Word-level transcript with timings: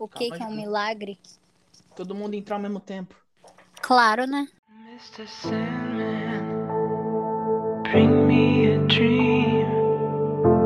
O 0.00 0.08
que, 0.08 0.30
que 0.30 0.42
é 0.42 0.46
um 0.46 0.56
milagre? 0.56 1.18
Todo 1.94 2.14
mundo 2.14 2.32
entrar 2.32 2.56
ao 2.56 2.62
mesmo 2.62 2.80
tempo. 2.80 3.14
Claro, 3.82 4.26
né? 4.26 4.48
Mr. 4.94 5.28
Sandman, 5.28 6.40
bring 7.82 8.08
me 8.26 8.72
a 8.72 8.78
dream. 8.86 9.66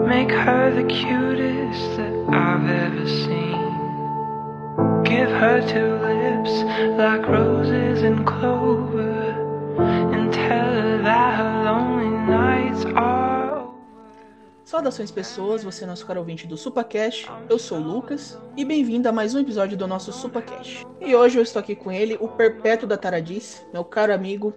Make 0.07 0.31
her 0.31 0.71
the 0.73 0.85
cutest 0.85 1.97
that 1.97 2.15
I've 2.33 2.71
ever 2.71 3.09
seen. 3.09 3.59
Give 5.03 5.29
her 5.29 5.61
two 5.67 5.99
lips 5.99 6.53
like 6.97 7.27
roses 7.29 8.05
and 8.05 8.25
clover. 8.25 9.14
Saudações 14.75 15.13
pessoas, 15.13 15.63
você 15.63 15.85
é 15.85 15.87
nosso 15.87 16.05
caro 16.05 16.19
ouvinte 16.19 16.49
do 16.49 16.57
SupaCast, 16.57 17.31
eu 17.49 17.61
sou 17.61 17.79
o 17.79 17.81
Lucas 17.81 18.37
e 18.57 18.65
bem-vindo 18.65 19.09
a 19.09 19.13
mais 19.13 19.33
um 19.33 19.39
episódio 19.39 19.77
do 19.77 19.87
nosso 19.87 20.13
SupaCast. 20.13 20.85
E 21.01 21.15
hoje 21.15 21.39
eu 21.39 21.45
estou 21.45 21.61
aqui 21.61 21.77
com 21.77 21.93
ele, 21.93 22.19
o 22.21 22.27
perpétuo 22.27 22.89
da 22.89 22.97
Taradice, 22.97 23.63
meu 23.73 23.85
caro 23.85 24.13
amigo 24.13 24.53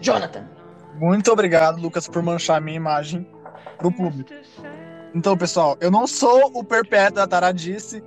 Jonathan. 0.00 0.48
Muito 0.96 1.30
obrigado, 1.30 1.80
Lucas, 1.80 2.08
por 2.08 2.20
manchar 2.20 2.60
minha 2.60 2.76
imagem 2.76 3.30
pro 3.78 3.92
público. 3.92 4.28
Então, 5.14 5.38
pessoal, 5.38 5.76
eu 5.80 5.88
não 5.88 6.08
sou 6.08 6.50
o 6.52 6.64
perpétuo 6.64 7.18
da 7.18 7.26
Taradice, 7.28 8.02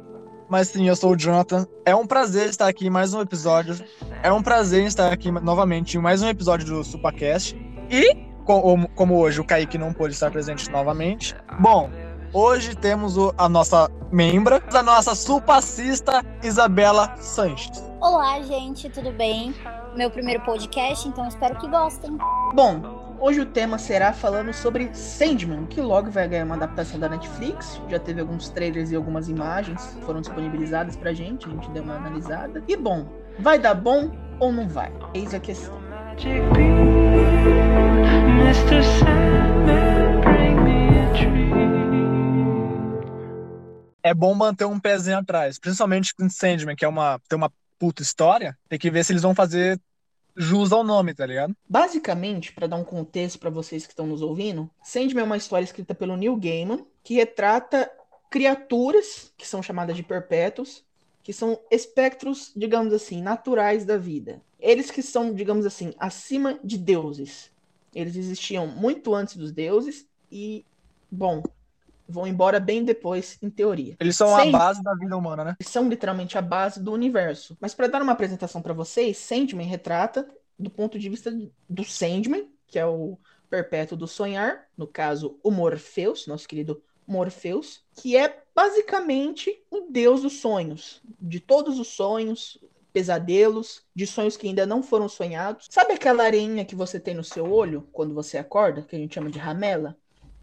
mas 0.50 0.68
sim, 0.68 0.90
eu 0.90 0.98
sou 0.98 1.14
o 1.14 1.18
Jonathan. 1.18 1.66
É 1.86 1.96
um 1.96 2.06
prazer 2.06 2.50
estar 2.50 2.68
aqui 2.68 2.88
em 2.88 2.90
mais 2.90 3.14
um 3.14 3.22
episódio. 3.22 3.74
É 4.22 4.30
um 4.34 4.44
prazer 4.44 4.86
estar 4.86 5.14
aqui 5.14 5.32
novamente 5.32 5.98
em 5.98 6.02
mais 6.02 6.22
um 6.22 6.28
episódio 6.28 6.66
do 6.68 6.84
SupaCast. 6.84 7.56
E, 7.90 8.27
como, 8.48 8.88
como 8.96 9.18
hoje 9.20 9.42
o 9.42 9.44
Kaique 9.44 9.78
não 9.78 9.92
pôde 9.92 10.14
estar 10.14 10.32
presente 10.32 10.72
novamente, 10.72 11.36
bom, 11.60 11.90
hoje 12.32 12.76
temos 12.76 13.18
o- 13.18 13.34
a 13.38 13.50
nossa 13.50 13.90
membra, 14.10 14.64
a 14.74 14.82
nossa 14.82 15.14
supacista 15.14 16.24
Isabela 16.42 17.14
Sanches. 17.18 17.84
Olá, 18.00 18.42
gente, 18.42 18.90
tudo 18.90 19.12
bem? 19.12 19.54
Meu 19.98 20.10
primeiro 20.10 20.42
podcast, 20.46 21.08
então 21.10 21.28
espero 21.28 21.58
que 21.58 21.68
gostem. 21.68 22.18
Bom, 22.54 23.18
hoje 23.20 23.42
o 23.42 23.46
tema 23.46 23.78
será 23.78 24.14
falando 24.14 24.54
sobre 24.54 24.94
Sandman, 24.94 25.66
que 25.66 25.82
logo 25.82 26.10
vai 26.10 26.26
ganhar 26.28 26.46
uma 26.46 26.56
adaptação 26.56 26.98
da 27.00 27.10
Netflix. 27.10 27.82
Já 27.90 28.00
teve 28.00 28.22
alguns 28.22 28.50
trailers 28.50 28.92
e 28.92 28.96
algumas 28.96 29.28
imagens 29.28 29.84
que 29.88 30.06
foram 30.06 30.22
disponibilizadas 30.22 30.96
pra 30.96 31.12
gente, 31.12 31.48
a 31.48 31.50
gente 31.50 31.70
deu 31.72 31.84
uma 31.84 31.96
analisada. 31.96 32.64
E 32.66 32.78
bom, 32.78 33.08
vai 33.40 33.60
dar 33.60 33.74
bom 33.74 34.10
ou 34.40 34.54
não 34.54 34.70
vai? 34.70 34.94
Eis 35.14 35.34
a 35.34 35.40
questão. 35.40 35.76
É 44.08 44.14
bom 44.14 44.34
manter 44.34 44.66
um 44.66 44.80
pezinho 44.80 45.18
atrás, 45.18 45.60
principalmente 45.60 46.16
com 46.16 46.30
Sandman, 46.30 46.76
que 46.76 46.86
é 46.86 46.88
uma, 46.88 47.20
tem 47.28 47.38
uma 47.38 47.52
puta 47.78 48.02
história, 48.02 48.58
tem 48.70 48.80
que 48.80 48.90
ver 48.90 49.04
se 49.04 49.12
eles 49.12 49.22
vão 49.22 49.36
fazer 49.36 49.80
jus 50.36 50.72
ao 50.72 50.84
nome, 50.84 51.14
tá 51.14 51.26
ligado? 51.26 51.56
Basicamente, 51.68 52.54
para 52.54 52.68
dar 52.68 52.78
um 52.78 52.84
contexto 52.84 53.40
para 53.40 53.50
vocês 53.50 53.86
que 53.86 53.92
estão 53.92 54.08
nos 54.08 54.22
ouvindo, 54.22 54.70
Sandman 54.84 55.22
é 55.22 55.26
uma 55.26 55.38
história 55.38 55.66
escrita 55.66 55.94
pelo 55.94 56.16
Neil 56.16 56.36
Gaiman 56.38 56.86
que 57.04 57.16
retrata 57.16 57.92
criaturas 58.30 59.34
que 59.38 59.48
são 59.48 59.62
chamadas 59.62 59.96
de 59.96 60.04
perpétuos, 60.04 60.84
que 61.24 61.34
são 61.34 61.60
espectros, 61.70 62.52
digamos 62.56 62.94
assim, 62.94 63.22
naturais 63.22 63.84
da 63.84 63.98
vida. 63.98 64.42
Eles 64.60 64.90
que 64.90 65.02
são, 65.02 65.34
digamos 65.34 65.66
assim, 65.66 65.94
acima 66.00 66.60
de 66.64 66.78
deuses. 66.78 67.52
Eles 67.98 68.16
existiam 68.16 68.68
muito 68.68 69.16
antes 69.16 69.36
dos 69.36 69.52
deuses 69.52 70.08
e, 70.32 70.64
bom, 71.10 71.42
vão 72.08 72.28
embora 72.28 72.60
bem 72.60 72.84
depois, 72.84 73.40
em 73.42 73.50
teoria. 73.50 73.98
Eles 74.00 74.16
são 74.16 74.36
a 74.38 74.46
base 74.46 74.84
da 74.84 74.94
vida 74.94 75.18
humana, 75.18 75.44
né? 75.44 75.56
Eles 75.60 75.72
são 75.72 75.90
literalmente 75.90 76.38
a 76.38 76.42
base 76.42 76.80
do 76.80 76.92
universo. 76.92 77.58
Mas 77.60 77.74
para 77.74 77.88
dar 77.88 78.04
uma 78.04 78.12
apresentação 78.12 78.62
para 78.62 78.74
vocês, 78.74 79.18
Sandman 79.18 79.68
retrata 79.68 80.30
do 80.60 80.70
ponto 80.70 81.00
de 81.00 81.10
vista 81.10 81.36
do 81.68 81.84
Sandman, 81.84 82.48
que 82.68 82.78
é 82.78 82.86
o 82.86 83.18
perpétuo 83.50 83.98
do 83.98 84.08
sonhar, 84.08 84.68
no 84.78 84.86
caso, 84.86 85.40
o 85.42 85.50
Morpheus, 85.50 86.28
nosso 86.28 86.48
querido 86.48 86.82
Morpheus, 87.08 87.82
que 87.96 88.16
é 88.16 88.44
basicamente 88.54 89.60
o 89.72 89.88
deus 89.90 90.22
dos 90.22 90.34
sonhos, 90.34 91.02
de 91.20 91.40
todos 91.40 91.80
os 91.80 91.88
sonhos, 91.88 92.60
pesadelos, 92.98 93.84
de 93.94 94.08
sonhos 94.08 94.36
que 94.36 94.48
ainda 94.48 94.66
não 94.66 94.82
foram 94.82 95.08
sonhados. 95.08 95.68
Sabe 95.70 95.94
aquela 95.94 96.24
areinha 96.24 96.66
que 96.66 96.74
você 96.74 97.00
tem 97.00 97.14
no 97.14 97.24
seu 97.24 97.46
olho 97.52 97.88
quando 97.94 98.12
você 98.12 98.40
acorda, 98.40 98.82
que 98.82 98.96
a 98.96 99.00
gente 99.00 99.14
chama 99.14 99.30
de 99.30 99.38
ramela? 99.38 99.96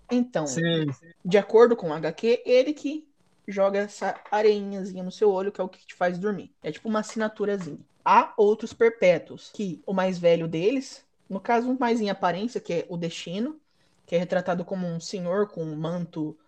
Então, 0.09 0.47
Sim. 0.47 0.87
de 1.25 1.37
acordo 1.37 1.75
com 1.75 1.89
o 1.89 1.93
HQ, 1.93 2.45
ele 2.47 2.73
que 2.73 3.05
joga 3.49 3.81
essa 3.81 4.15
areinhazinha 4.31 5.03
no 5.03 5.11
seu 5.11 5.33
olho, 5.33 5.51
que 5.51 5.61
é 5.61 5.65
o 5.65 5.69
que 5.69 5.85
te 5.85 5.97
faz 5.97 6.17
dormir. 6.17 6.55
É 6.63 6.71
tipo 6.71 6.89
uma 6.89 7.01
assinaturazinha. 7.01 7.81
Há 8.05 8.33
outros 8.37 8.73
perpétuos, 8.73 9.51
que 9.53 9.83
o 9.85 9.93
mais 9.93 10.17
velho 10.17 10.47
deles, 10.47 11.05
no 11.29 11.41
caso, 11.41 11.77
mais 11.81 12.01
em 12.01 12.09
aparência, 12.09 12.61
que 12.61 12.73
é 12.73 12.87
o 12.89 12.97
Destino, 12.97 13.59
que 14.07 14.15
é 14.15 14.19
retratado 14.19 14.65
como 14.65 14.87
um 14.87 15.01
senhor 15.01 15.49
com 15.49 15.65
um 15.65 15.75
manto 15.75 16.39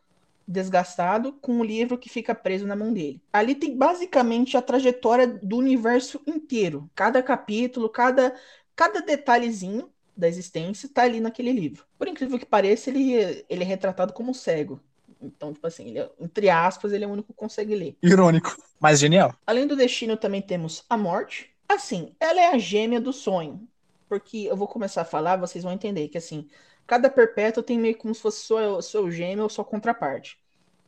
desgastado, 0.47 1.33
com 1.35 1.53
um 1.55 1.65
livro 1.65 1.99
que 1.99 2.09
fica 2.09 2.35
preso 2.35 2.67
na 2.67 2.77
mão 2.77 2.93
dele. 2.93 3.21
Ali 3.33 3.55
tem 3.55 3.77
basicamente 3.77 4.57
a 4.57 4.63
trajetória 4.63 5.27
do 5.27 5.57
universo 5.57 6.21
inteiro. 6.27 6.91
Cada 6.95 7.23
capítulo, 7.23 7.89
cada, 7.89 8.35
cada 8.75 9.01
detalhezinho 9.01 9.91
da 10.17 10.29
existência 10.29 10.89
tá 10.89 11.03
ali 11.03 11.21
naquele 11.21 11.53
livro. 11.53 11.85
Por 11.99 12.09
incrível 12.09 12.39
que 12.39 12.47
pareça, 12.47 12.91
ele, 12.91 13.45
ele 13.49 13.63
é 13.63 13.67
retratado 13.67 14.13
como 14.13 14.35
cego. 14.35 14.81
Então, 15.21 15.53
tipo 15.53 15.67
assim, 15.67 15.89
ele 15.89 15.99
é- 15.99 16.11
entre 16.21 16.49
aspas, 16.49 16.93
ele 16.93 17.05
é 17.05 17.07
o 17.07 17.11
único 17.11 17.33
que 17.33 17.39
consegue 17.39 17.75
ler. 17.75 17.97
Irônico, 18.03 18.57
mas 18.81 18.99
genial. 19.01 19.35
Além 19.47 19.67
do 19.67 19.77
destino, 19.77 20.17
também 20.17 20.43
temos 20.43 20.85
a 20.89 20.97
morte. 20.97 21.51
Assim, 21.69 22.15
ela 22.21 22.41
é 22.41 22.47
a 22.49 22.59
gêmea 22.59 23.01
do 23.01 23.13
sonho. 23.13 23.67
Porque 24.09 24.45
eu 24.45 24.57
vou 24.57 24.69
começar 24.69 25.03
a 25.03 25.05
falar, 25.05 25.37
vocês 25.37 25.65
vão 25.65 25.73
entender 25.73 26.09
que 26.09 26.19
assim, 26.19 26.47
cada 26.87 27.11
perpétuo 27.11 27.63
tem 27.63 27.79
meio 27.79 27.97
como 27.97 28.15
se 28.15 28.21
fosse 28.21 28.47
seu, 28.47 28.81
seu 28.83 29.11
gêmeo 29.11 29.45
ou 29.45 29.51
sua 29.51 29.65
contraparte. 29.65 30.39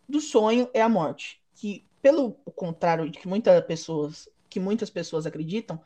Do 0.08 0.20
sonho 0.20 0.68
é 0.72 0.80
a 0.80 0.88
morte. 0.88 1.40
Que, 1.54 1.84
pelo 2.00 2.32
contrário 2.54 3.10
de 3.10 3.18
que 3.18 3.28
muitas 3.28 3.64
pessoas, 3.64 4.28
que 4.48 4.60
muitas 4.60 4.90
pessoas 4.90 5.26
acreditam, 5.26 5.80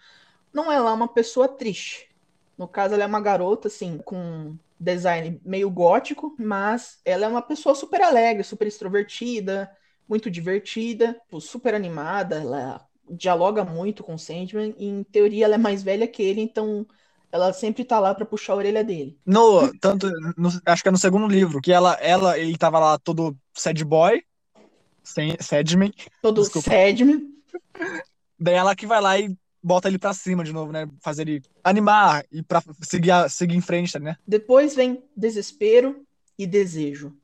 não 0.53 0.71
é 0.71 0.78
lá 0.78 0.93
uma 0.93 1.09
pessoa 1.09 1.49
triste. 1.49 2.11
No 2.56 2.69
caso, 2.69 2.95
ela 2.95 3.05
é 3.05 3.06
uma 3.06 3.21
garota, 3.21 3.69
assim, 3.69 3.99
com 3.99 4.56
design 4.78 5.41
meio 5.45 5.71
gótico, 5.71 6.34
mas 6.39 7.01
ela 7.05 7.25
é 7.25 7.28
uma 7.28 7.41
pessoa 7.43 7.75
super 7.75 8.03
alegre, 8.03 8.45
super 8.45 8.67
extrovertida, 8.67 9.71
muito 10.09 10.31
divertida, 10.31 11.15
tipo, 11.15 11.41
super 11.41 11.75
animada, 11.75 12.37
ela 12.37 12.87
dialoga 13.09 13.65
muito 13.65 14.03
com 14.03 14.15
o 14.15 14.19
Sandman, 14.19 14.75
e 14.78 14.87
em 14.87 15.03
teoria 15.05 15.45
ela 15.47 15.55
é 15.55 15.59
mais 15.59 15.83
velha 15.83 16.06
que 16.06 16.22
ele, 16.22 16.41
então 16.41 16.87
ela 17.32 17.53
sempre 17.53 17.82
tá 17.84 17.98
lá 17.98 18.15
pra 18.15 18.26
puxar 18.26 18.53
a 18.53 18.56
orelha 18.56 18.84
dele. 18.84 19.19
No, 19.25 19.72
tanto, 19.81 20.09
no- 20.37 20.50
acho 20.66 20.82
que 20.82 20.88
é 20.88 20.93
no 20.93 20.98
segundo 20.98 21.26
livro, 21.26 21.60
que 21.62 21.72
ela, 21.72 21.94
ela, 21.94 22.38
ele 22.38 22.56
tava 22.59 22.78
lá 22.78 22.98
todo 22.98 23.34
sad 23.54 23.82
boy, 23.84 24.22
sem 25.03 25.34
sadman, 25.41 25.91
Todo 26.21 26.42
Desculpa. 26.42 26.71
Sandman, 26.71 27.32
daí 28.38 28.54
ela 28.54 28.76
que 28.76 28.87
vai 28.87 29.00
lá 29.00 29.19
e 29.19 29.34
bota 29.62 29.88
ele 29.88 29.98
pra 29.98 30.12
cima 30.12 30.44
de 30.44 30.53
novo, 30.53 30.72
né? 30.72 30.87
Fazer 31.00 31.22
ele 31.22 31.42
animar 31.65 32.25
e 32.31 32.42
pra 32.42 32.62
seguir, 32.82 33.10
a- 33.10 33.28
seguir 33.28 33.56
em 33.56 33.60
frente, 33.60 33.98
né? 33.98 34.16
depois 34.26 34.75
vem 34.75 35.03
desespero 35.16 36.04
e 36.38 36.47
desejo. 36.47 37.15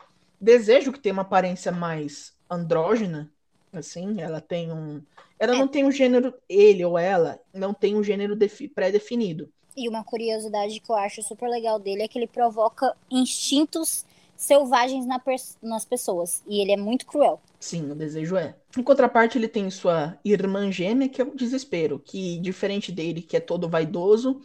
Desejo 0.41 0.93
que 0.93 1.01
tem 1.01 1.13
uma 1.13 1.23
aparência 1.23 1.71
mais 1.73 2.33
andrógena, 2.49 3.31
assim, 3.73 4.21
ela 4.21 4.41
tem 4.41 4.73
um... 4.73 5.03
Ela 5.39 5.55
não 5.55 5.69
tem 5.69 5.85
um 5.85 5.93
gênero, 5.93 6.35
ele 6.49 6.85
ou 6.85 6.99
ela, 6.99 7.39
não 7.55 7.73
tem 7.75 7.95
um 7.97 8.03
gênero 8.03 8.35
defi- 8.35 8.69
pré-definido. 8.69 9.49
E 9.79 9.89
uma 9.89 10.03
curiosidade 10.03 10.81
que 10.81 10.91
eu 10.91 10.97
acho 10.97 11.23
super 11.23 11.49
legal 11.49 11.79
dele 11.79 12.03
é 12.03 12.09
que 12.09 12.19
ele 12.19 12.27
provoca 12.27 12.97
instintos 13.09 14.05
selvagens 14.37 15.07
na 15.07 15.21
nas 15.63 15.85
pessoas. 15.85 16.43
E 16.49 16.61
ele 16.61 16.73
é 16.73 16.77
muito 16.77 17.07
cruel. 17.07 17.41
Sim, 17.61 17.91
o 17.91 17.95
desejo 17.95 18.37
é. 18.37 18.57
Em 18.77 18.83
contraparte, 18.83 19.39
ele 19.39 19.47
tem 19.47 19.71
sua 19.71 20.19
irmã 20.25 20.71
gêmea, 20.71 21.09
que 21.09 21.21
é 21.21 21.25
o 21.25 21.35
desespero, 21.35 22.01
que, 22.05 22.39
diferente 22.39 22.91
dele, 22.91 23.23
que 23.23 23.37
é 23.37 23.41
todo 23.41 23.69
vaidoso, 23.69 24.41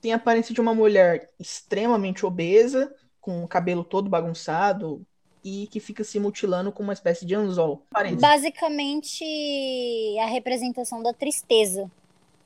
tem 0.00 0.12
a 0.12 0.16
aparência 0.16 0.54
de 0.54 0.60
uma 0.60 0.74
mulher 0.74 1.30
extremamente 1.38 2.24
obesa, 2.24 2.94
com 3.20 3.44
o 3.44 3.48
cabelo 3.48 3.84
todo 3.84 4.08
bagunçado 4.08 5.04
e 5.44 5.66
que 5.66 5.80
fica 5.80 6.02
se 6.02 6.18
mutilando 6.18 6.72
com 6.72 6.82
uma 6.82 6.92
espécie 6.94 7.26
de 7.26 7.34
anzol. 7.34 7.82
Aparência. 7.90 8.20
Basicamente, 8.20 9.24
a 10.20 10.26
representação 10.26 11.02
da 11.02 11.12
tristeza. 11.12 11.90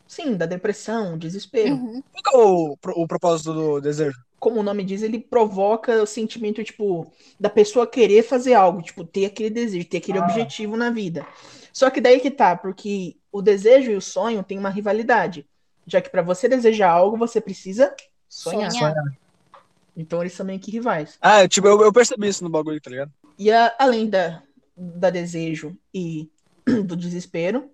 Sim, 0.06 0.36
da 0.36 0.46
depressão, 0.46 1.16
desespero. 1.16 1.74
Uhum. 1.74 2.02
Qual 2.12 2.22
que 2.22 2.36
é 2.36 2.38
o, 2.38 3.02
o 3.02 3.06
propósito 3.08 3.52
do 3.54 3.80
desejo? 3.80 4.16
Como 4.38 4.60
o 4.60 4.62
nome 4.62 4.84
diz, 4.84 5.02
ele 5.02 5.18
provoca 5.18 6.02
o 6.02 6.06
sentimento, 6.06 6.62
tipo, 6.64 7.10
da 7.38 7.48
pessoa 7.48 7.86
querer 7.86 8.22
fazer 8.22 8.54
algo, 8.54 8.82
tipo, 8.82 9.04
ter 9.04 9.24
aquele 9.26 9.50
desejo, 9.50 9.88
ter 9.88 9.98
aquele 9.98 10.18
Ah. 10.18 10.24
objetivo 10.24 10.76
na 10.76 10.90
vida. 10.90 11.26
Só 11.72 11.88
que 11.88 12.00
daí 12.00 12.20
que 12.20 12.30
tá, 12.30 12.54
porque 12.56 13.16
o 13.30 13.40
desejo 13.40 13.90
e 13.92 13.96
o 13.96 14.00
sonho 14.00 14.42
têm 14.42 14.58
uma 14.58 14.68
rivalidade. 14.68 15.46
Já 15.86 16.00
que 16.00 16.10
pra 16.10 16.22
você 16.22 16.48
desejar 16.48 16.90
algo, 16.90 17.16
você 17.16 17.40
precisa 17.40 17.94
sonhar. 18.28 18.70
Sonhar. 18.70 18.94
Então 19.96 20.20
eles 20.20 20.32
são 20.32 20.44
meio 20.44 20.58
que 20.58 20.70
rivais. 20.70 21.16
Ah, 21.20 21.46
tipo, 21.48 21.66
eu, 21.68 21.80
eu 21.80 21.92
percebi 21.92 22.28
isso 22.28 22.42
no 22.44 22.50
bagulho, 22.50 22.80
tá 22.80 22.90
ligado? 22.90 23.12
E 23.38 23.50
a- 23.50 23.74
além 23.78 24.08
da, 24.08 24.42
da 24.76 25.08
desejo 25.10 25.76
e 25.94 26.28
do 26.84 26.96
desespero, 26.96 27.70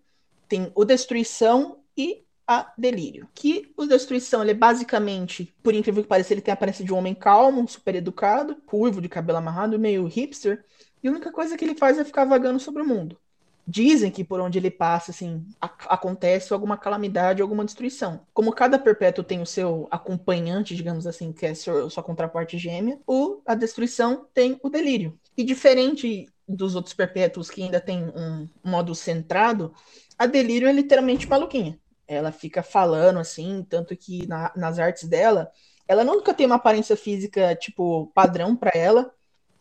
tem 0.48 0.70
o 0.74 0.84
Destruição 0.84 1.77
e 1.98 2.24
a 2.46 2.72
Delírio. 2.78 3.28
Que 3.34 3.70
o 3.76 3.84
Destruição, 3.84 4.40
ele 4.40 4.52
é 4.52 4.54
basicamente, 4.54 5.54
por 5.62 5.74
incrível 5.74 6.02
que 6.02 6.08
pareça, 6.08 6.32
ele 6.32 6.40
tem 6.40 6.50
a 6.50 6.54
aparência 6.54 6.82
de 6.82 6.94
um 6.94 6.96
homem 6.96 7.14
calmo, 7.14 7.68
super 7.68 7.94
educado, 7.94 8.56
ruivo, 8.66 9.02
de 9.02 9.08
cabelo 9.08 9.38
amarrado, 9.38 9.78
meio 9.78 10.06
hipster, 10.06 10.64
e 11.02 11.08
a 11.08 11.10
única 11.10 11.30
coisa 11.30 11.56
que 11.56 11.64
ele 11.64 11.74
faz 11.74 11.98
é 11.98 12.04
ficar 12.04 12.24
vagando 12.24 12.58
sobre 12.58 12.80
o 12.82 12.86
mundo. 12.86 13.18
Dizem 13.66 14.10
que 14.10 14.24
por 14.24 14.40
onde 14.40 14.56
ele 14.56 14.70
passa, 14.70 15.10
assim, 15.10 15.44
acontece 15.60 16.54
alguma 16.54 16.78
calamidade, 16.78 17.42
alguma 17.42 17.66
destruição. 17.66 18.22
Como 18.32 18.50
cada 18.50 18.78
perpétuo 18.78 19.22
tem 19.22 19.42
o 19.42 19.46
seu 19.46 19.86
acompanhante, 19.90 20.74
digamos 20.74 21.06
assim, 21.06 21.34
que 21.34 21.44
é 21.44 21.52
seu, 21.52 21.90
sua 21.90 22.02
contraparte 22.02 22.56
gêmea, 22.56 22.98
o, 23.06 23.42
a 23.44 23.54
destruição 23.54 24.26
tem 24.32 24.58
o 24.62 24.70
delírio. 24.70 25.18
E 25.36 25.44
diferente 25.44 26.26
dos 26.48 26.74
outros 26.74 26.94
perpétuos 26.94 27.50
que 27.50 27.62
ainda 27.62 27.78
tem 27.78 28.04
um 28.04 28.48
modo 28.64 28.94
centrado, 28.94 29.74
a 30.18 30.24
delírio 30.24 30.66
é 30.66 30.72
literalmente 30.72 31.28
maluquinha. 31.28 31.78
Ela 32.08 32.32
fica 32.32 32.62
falando 32.62 33.18
assim, 33.18 33.64
tanto 33.68 33.94
que 33.94 34.26
na- 34.26 34.50
nas 34.56 34.78
artes 34.78 35.06
dela, 35.06 35.52
ela 35.86 36.02
nunca 36.02 36.32
tem 36.32 36.46
uma 36.46 36.54
aparência 36.56 36.96
física, 36.96 37.54
tipo, 37.54 38.10
padrão 38.14 38.56
pra 38.56 38.72
ela. 38.74 39.12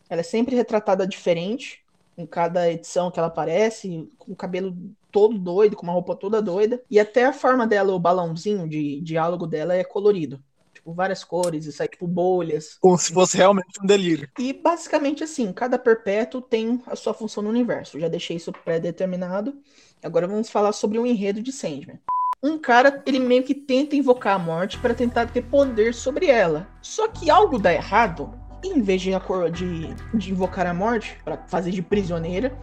Ela 0.10 0.22
é 0.22 0.24
sempre 0.24 0.56
retratada 0.56 1.06
diferente 1.06 1.84
em 2.18 2.26
cada 2.26 2.72
edição 2.72 3.12
que 3.12 3.20
ela 3.20 3.28
aparece, 3.28 4.10
com 4.18 4.32
o 4.32 4.36
cabelo 4.36 4.76
todo 5.12 5.38
doido, 5.38 5.76
com 5.76 5.84
uma 5.84 5.94
roupa 5.94 6.16
toda 6.16 6.42
doida. 6.42 6.82
E 6.90 7.00
até 7.00 7.26
a 7.26 7.34
forma 7.34 7.68
dela, 7.68 7.94
o 7.94 8.00
balãozinho 8.00 8.68
de 8.68 9.02
diálogo 9.02 9.46
dela 9.46 9.76
é 9.76 9.84
colorido. 9.84 10.42
Tipo, 10.74 10.94
várias 10.94 11.24
cores, 11.24 11.66
e 11.66 11.72
sai 11.72 11.88
tipo 11.88 12.08
bolhas. 12.08 12.76
Como 12.80 12.98
se 12.98 13.14
fosse 13.14 13.36
realmente 13.36 13.80
um 13.84 13.86
delírio. 13.86 14.30
E 14.40 14.54
basicamente 14.54 15.24
assim, 15.24 15.52
cada 15.52 15.78
perpétuo 15.78 16.42
tem 16.42 16.82
a 16.88 16.96
sua 16.96 17.14
função 17.14 17.44
no 17.44 17.50
universo. 17.50 17.98
Eu 17.98 18.02
já 18.02 18.08
deixei 18.08 18.38
isso 18.38 18.52
pré-determinado. 18.52 19.60
Agora 20.02 20.28
vamos 20.28 20.50
falar 20.50 20.72
sobre 20.72 20.98
o 20.98 21.06
enredo 21.06 21.42
de 21.42 21.52
Sandman. 21.52 22.00
Um 22.42 22.58
cara, 22.58 23.02
ele 23.06 23.20
meio 23.20 23.44
que 23.44 23.56
tenta 23.56 23.96
invocar 23.96 24.36
a 24.36 24.40
morte 24.40 24.78
para 24.78 24.94
tentar 24.94 25.26
ter 25.28 25.42
poder 25.42 25.94
sobre 25.94 26.28
ela. 26.28 26.68
Só 26.82 27.08
que 27.08 27.30
algo 27.30 27.58
dá 27.58 27.74
errado. 27.74 28.32
Em 28.64 28.82
vez 28.82 29.02
de, 29.02 29.12
de, 29.52 29.94
de 30.14 30.32
invocar 30.32 30.66
a 30.68 30.74
morte 30.74 31.18
para 31.24 31.38
fazer 31.48 31.72
de 31.72 31.82
prisioneira, 31.82 32.58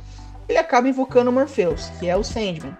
ele 0.48 0.58
acaba 0.58 0.88
invocando 0.88 1.30
o 1.30 1.32
Morpheus, 1.32 1.88
que 1.98 2.08
é 2.08 2.16
o 2.16 2.22
Sandman. 2.22 2.76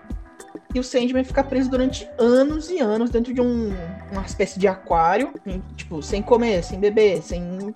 E 0.75 0.81
o 0.81 0.85
Sandman 0.85 1.25
fica 1.25 1.43
preso 1.43 1.70
durante 1.70 2.08
anos 2.19 2.69
e 2.70 2.81
anos 2.81 3.11
dentro 3.11 3.32
de 3.32 3.41
um, 3.41 3.73
uma 4.11 4.23
espécie 4.23 4.58
de 4.58 4.67
aquário, 4.67 5.32
em- 5.46 5.62
tipo, 5.76 6.02
sem 6.02 6.20
comer, 6.20 6.62
sem 6.64 6.81
beber, 6.81 7.23
sem 7.23 7.73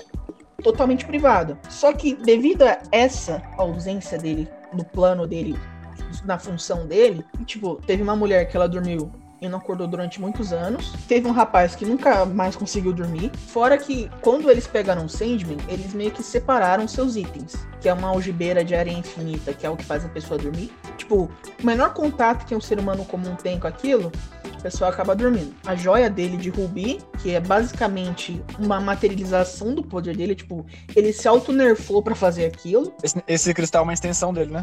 totalmente 0.63 1.07
privado. 1.07 1.57
Só 1.69 1.93
que 1.93 2.15
devido 2.15 2.63
a 2.63 2.79
essa 2.91 3.41
ausência 3.57 4.19
dele 4.19 4.49
no 4.73 4.85
plano 4.85 5.27
dele, 5.27 5.57
na 6.25 6.39
função 6.39 6.87
dele, 6.87 7.25
tipo, 7.45 7.77
teve 7.87 8.03
uma 8.03 8.17
mulher 8.17 8.47
que 8.47 8.57
ela 8.57 8.69
dormiu 8.69 9.11
e 9.41 9.49
não 9.49 9.59
acordou 9.59 9.87
durante 9.87 10.21
muitos 10.21 10.53
anos. 10.53 10.93
Teve 11.07 11.29
um 11.29 11.33
rapaz 11.33 11.75
que 11.75 11.87
nunca 11.87 12.25
mais 12.25 12.57
conseguiu 12.57 12.93
dormir. 12.93 13.31
Fora 13.49 13.79
que 13.79 14.11
quando 14.21 14.51
eles 14.51 14.67
pegaram 14.67 15.05
o 15.05 15.09
Sandman, 15.09 15.59
eles 15.69 15.95
meio 15.95 16.11
que 16.11 16.23
separaram 16.23 16.89
seus 16.89 17.17
itens, 17.17 17.55
que 17.81 17.89
é 17.89 17.93
uma 17.93 18.09
algibeira 18.09 18.65
de 18.65 18.75
areia 18.75 18.99
infinita, 18.99 19.53
que 19.53 19.67
é 19.67 19.71
o 19.71 19.77
que 19.77 19.85
faz 19.85 20.05
a 20.05 20.09
pessoa 20.09 20.39
dormir. 20.39 20.73
Tipo, 20.97 21.31
o 21.63 21.67
menor 21.67 21.95
contato 21.95 22.45
que 22.47 22.55
um 22.55 22.61
ser 22.61 22.79
humano 22.79 23.05
comum 23.05 23.35
tem 23.37 23.59
com 23.59 23.67
aquilo, 23.67 24.11
a 24.59 24.61
pessoa 24.61 24.91
acaba 24.91 25.15
dormindo. 25.15 25.55
A 25.65 25.77
joia 25.77 26.11
dele 26.11 26.37
de 26.37 26.51
Rubi, 26.51 26.99
que 27.23 27.33
é 27.33 27.41
basicamente 27.41 28.43
uma 28.59 28.81
materialização 28.81 29.75
do 29.75 29.83
poder 29.83 30.17
dele, 30.17 30.35
tipo, 30.35 30.67
ele 30.97 31.13
se 31.13 31.29
auto-nerfou 31.29 32.03
pra 32.03 32.15
fazer 32.15 32.47
aquilo. 32.47 32.93
Esse, 33.03 33.23
esse 33.27 33.55
cristal 33.55 33.83
é 33.83 33.85
uma 33.85 33.93
extensão 33.93 34.35
dele, 34.35 34.51
né? 34.51 34.63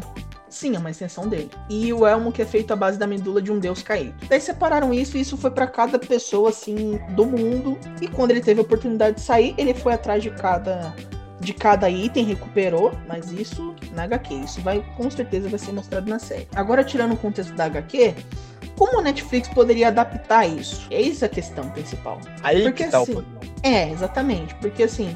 Sim, 0.56 0.74
é 0.74 0.78
uma 0.78 0.90
extensão 0.90 1.28
dele. 1.28 1.50
E 1.68 1.92
o 1.92 2.06
elmo 2.06 2.32
que 2.32 2.40
é 2.40 2.46
feito 2.46 2.72
à 2.72 2.76
base 2.76 2.98
da 2.98 3.06
medula 3.06 3.42
de 3.42 3.52
um 3.52 3.58
deus 3.58 3.82
caído. 3.82 4.14
Daí 4.26 4.40
separaram 4.40 4.90
isso 4.94 5.18
e 5.18 5.20
isso 5.20 5.36
foi 5.36 5.50
pra 5.50 5.66
cada 5.66 5.98
pessoa 5.98 6.48
assim 6.48 6.98
do 7.10 7.26
mundo. 7.26 7.78
E 8.00 8.08
quando 8.08 8.30
ele 8.30 8.40
teve 8.40 8.60
a 8.60 8.62
oportunidade 8.62 9.16
de 9.16 9.20
sair, 9.20 9.54
ele 9.58 9.74
foi 9.74 9.92
atrás 9.92 10.22
de 10.22 10.30
cada 10.30 10.94
de 11.38 11.52
cada 11.52 11.90
item, 11.90 12.24
recuperou, 12.24 12.92
mas 13.06 13.30
isso 13.30 13.74
na 13.92 14.04
HQ, 14.04 14.34
isso 14.34 14.60
vai 14.62 14.82
com 14.96 15.10
certeza 15.10 15.50
vai 15.50 15.58
ser 15.58 15.72
mostrado 15.72 16.08
na 16.08 16.18
série. 16.18 16.48
Agora 16.54 16.82
tirando 16.82 17.12
o 17.12 17.16
contexto 17.18 17.52
da 17.52 17.66
HQ, 17.66 18.14
como 18.78 18.98
a 19.00 19.02
Netflix 19.02 19.46
poderia 19.48 19.88
adaptar 19.88 20.46
isso? 20.46 20.86
Eis 20.90 21.22
a 21.22 21.28
questão 21.28 21.68
principal. 21.68 22.18
Aí 22.42 22.62
Porque 22.62 22.84
que 22.84 22.90
tá 22.90 23.00
assim- 23.00 23.16
o. 23.16 23.24
É, 23.62 23.90
exatamente, 23.90 24.54
porque 24.54 24.84
assim, 24.84 25.14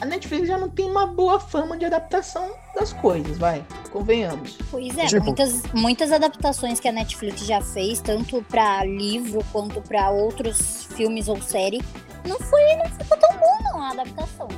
a 0.00 0.04
Netflix 0.06 0.48
já 0.48 0.58
não 0.58 0.68
tem 0.68 0.84
uma 0.90 1.06
boa 1.06 1.38
fama 1.38 1.76
de 1.76 1.84
adaptação 1.84 2.50
das 2.74 2.92
coisas, 2.94 3.38
vai, 3.38 3.64
convenhamos. 3.92 4.58
Pois 4.70 4.96
é, 4.98 5.06
Tipo- 5.06 5.24
muitas, 5.24 5.62
muitas 5.72 6.12
adaptações 6.12 6.80
que 6.80 6.88
a 6.88 6.92
Netflix 6.92 7.46
já 7.46 7.60
fez, 7.60 8.00
tanto 8.00 8.42
pra 8.48 8.84
livro 8.84 9.44
quanto 9.52 9.80
pra 9.82 10.10
outros 10.10 10.84
filmes 10.94 11.28
ou 11.28 11.40
série, 11.40 11.82
não 12.26 12.38
foi, 12.40 12.62
não 12.76 12.86
ficou 12.86 13.16
tão 13.18 13.30
bom 13.38 13.62
não 13.72 13.82
a 13.82 13.90
adaptação. 13.90 14.48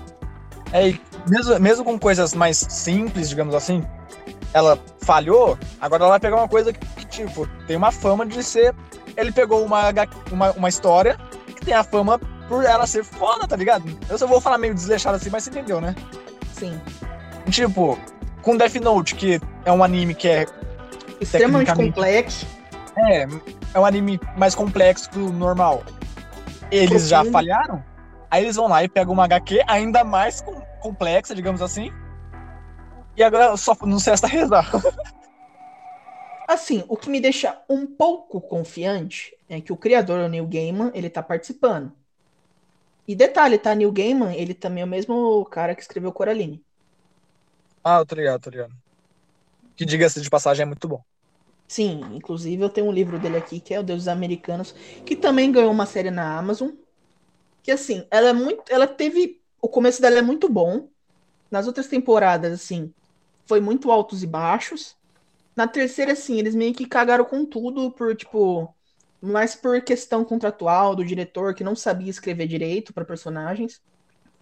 É, 0.73 0.89
e 0.89 1.01
mesmo, 1.29 1.59
mesmo 1.61 1.85
com 1.85 1.99
coisas 1.99 2.35
mais 2.35 2.57
simples, 2.57 3.29
digamos 3.29 3.55
assim, 3.55 3.85
ela 4.53 4.79
falhou, 5.01 5.59
agora 5.81 6.03
ela 6.05 6.11
vai 6.13 6.21
pegar 6.21 6.37
uma 6.37 6.49
coisa 6.49 6.73
que, 6.73 6.85
que, 6.87 7.05
tipo, 7.07 7.47
tem 7.67 7.77
uma 7.77 7.93
fama 7.93 8.25
de 8.27 8.43
ser. 8.43 8.75
Ele 9.17 9.31
pegou 9.33 9.65
uma, 9.65 9.85
uma, 10.33 10.51
uma 10.53 10.69
história 10.69 11.19
que 11.47 11.65
tem 11.65 11.75
a 11.75 11.85
fama 11.85 12.21
por 12.49 12.65
ela 12.65 12.87
ser 12.87 13.05
foda, 13.05 13.47
tá 13.47 13.57
ligado? 13.57 13.85
Eu 14.09 14.19
só 14.19 14.27
vou 14.27 14.41
falar 14.41 14.59
meio 14.59 14.75
desleixado 14.75 15.17
assim, 15.17 15.31
mas 15.31 15.45
você 15.45 15.51
entendeu, 15.51 15.81
né? 15.81 15.95
Sim. 16.51 16.83
Tipo, 17.51 17.99
com 18.43 18.57
Death 18.57 18.77
Note, 18.77 19.15
que 19.15 19.41
é 19.65 19.73
um 19.73 19.83
anime 19.85 20.15
que 20.15 20.29
é, 20.29 20.47
Extremamente 21.21 21.73
complexo. 21.73 22.47
é, 22.97 23.27
é 23.75 23.81
um 23.81 23.85
anime 23.85 24.21
mais 24.37 24.55
complexo 24.55 25.11
que 25.11 25.19
o 25.19 25.33
normal. 25.33 25.85
Eles 26.71 27.09
já 27.09 27.25
falharam, 27.25 27.85
aí 28.31 28.45
eles 28.45 28.57
vão 28.57 28.69
lá 28.69 28.85
e 28.85 28.89
pegam 28.89 29.15
uma 29.15 29.25
HQ 29.25 29.63
ainda 29.69 30.05
mais 30.05 30.41
com- 30.41 30.63
complexa, 30.81 31.35
digamos 31.35 31.63
assim. 31.63 31.93
E 33.17 33.23
agora 33.23 33.57
só 33.57 33.77
não 33.83 33.99
sei 33.99 34.13
essa 34.13 34.27
rezar. 34.29 34.71
Assim, 36.47 36.85
o 36.89 36.97
que 36.97 37.09
me 37.11 37.21
deixa 37.21 37.61
um 37.69 37.87
pouco 37.87 38.41
confiante 38.41 39.37
é 39.49 39.61
que 39.61 39.73
o 39.73 39.77
criador, 39.77 40.21
o 40.21 40.29
Neil 40.29 40.47
Gaiman, 40.47 40.91
ele 40.95 41.11
tá 41.11 41.23
participando. 41.23 41.93
E 43.09 43.15
detalhe, 43.17 43.59
tá? 43.59 43.75
Neil 43.75 43.91
Gaiman, 43.93 44.35
ele 44.37 44.55
também 44.55 44.83
é 44.83 44.85
o 44.87 44.89
mesmo 44.89 45.45
cara 45.47 45.75
que 45.75 45.83
escreveu 45.83 46.13
Coraline. 46.13 46.65
Ah, 47.83 47.99
eu 48.01 48.07
tô 48.07 48.15
ligado, 48.15 48.41
tô 48.43 48.51
ligado. 48.51 48.75
Que 49.77 49.85
diga-se 49.87 50.21
de 50.21 50.31
passagem 50.31 50.63
é 50.65 50.67
muito 50.67 50.89
bom. 50.89 51.03
Sim, 51.69 52.01
inclusive 52.15 52.63
eu 52.63 52.71
tenho 52.71 52.87
um 52.87 52.93
livro 52.93 53.19
dele 53.19 53.37
aqui, 53.37 53.61
que 53.61 53.75
é 53.75 53.81
O 53.81 53.83
Deuses 53.83 54.09
Americanos, 54.09 54.73
que 55.05 55.17
também 55.17 55.51
ganhou 55.51 55.73
uma 55.73 55.87
série 55.87 56.11
na 56.11 56.39
Amazon. 56.39 56.71
Que 57.63 57.73
assim, 57.73 58.07
ela 58.11 58.31
é 58.31 58.33
muito. 58.33 58.65
Ela 58.71 58.87
teve. 58.89 59.43
O 59.63 59.69
começo 59.69 60.03
dela 60.03 60.19
é 60.19 60.23
muito 60.23 60.49
bom. 60.49 60.91
Nas 61.51 61.67
outras 61.69 61.89
temporadas, 61.89 62.53
assim, 62.55 62.95
foi 63.47 63.61
muito 63.61 63.91
altos 63.93 64.23
e 64.23 64.29
baixos. 64.29 64.97
Na 65.57 65.69
terceira, 65.69 66.13
assim, 66.13 66.39
eles 66.39 66.55
meio 66.55 66.75
que 66.75 66.87
cagaram 66.87 67.25
com 67.27 67.47
tudo 67.47 67.93
por, 67.93 68.17
tipo. 68.17 68.75
Mais 69.21 69.55
por 69.57 69.81
questão 69.83 70.25
contratual 70.25 70.95
do 70.95 71.05
diretor, 71.05 71.55
que 71.55 71.65
não 71.65 71.75
sabia 71.77 72.11
escrever 72.11 72.47
direito 72.47 72.93
para 72.95 73.05
personagens. 73.05 73.81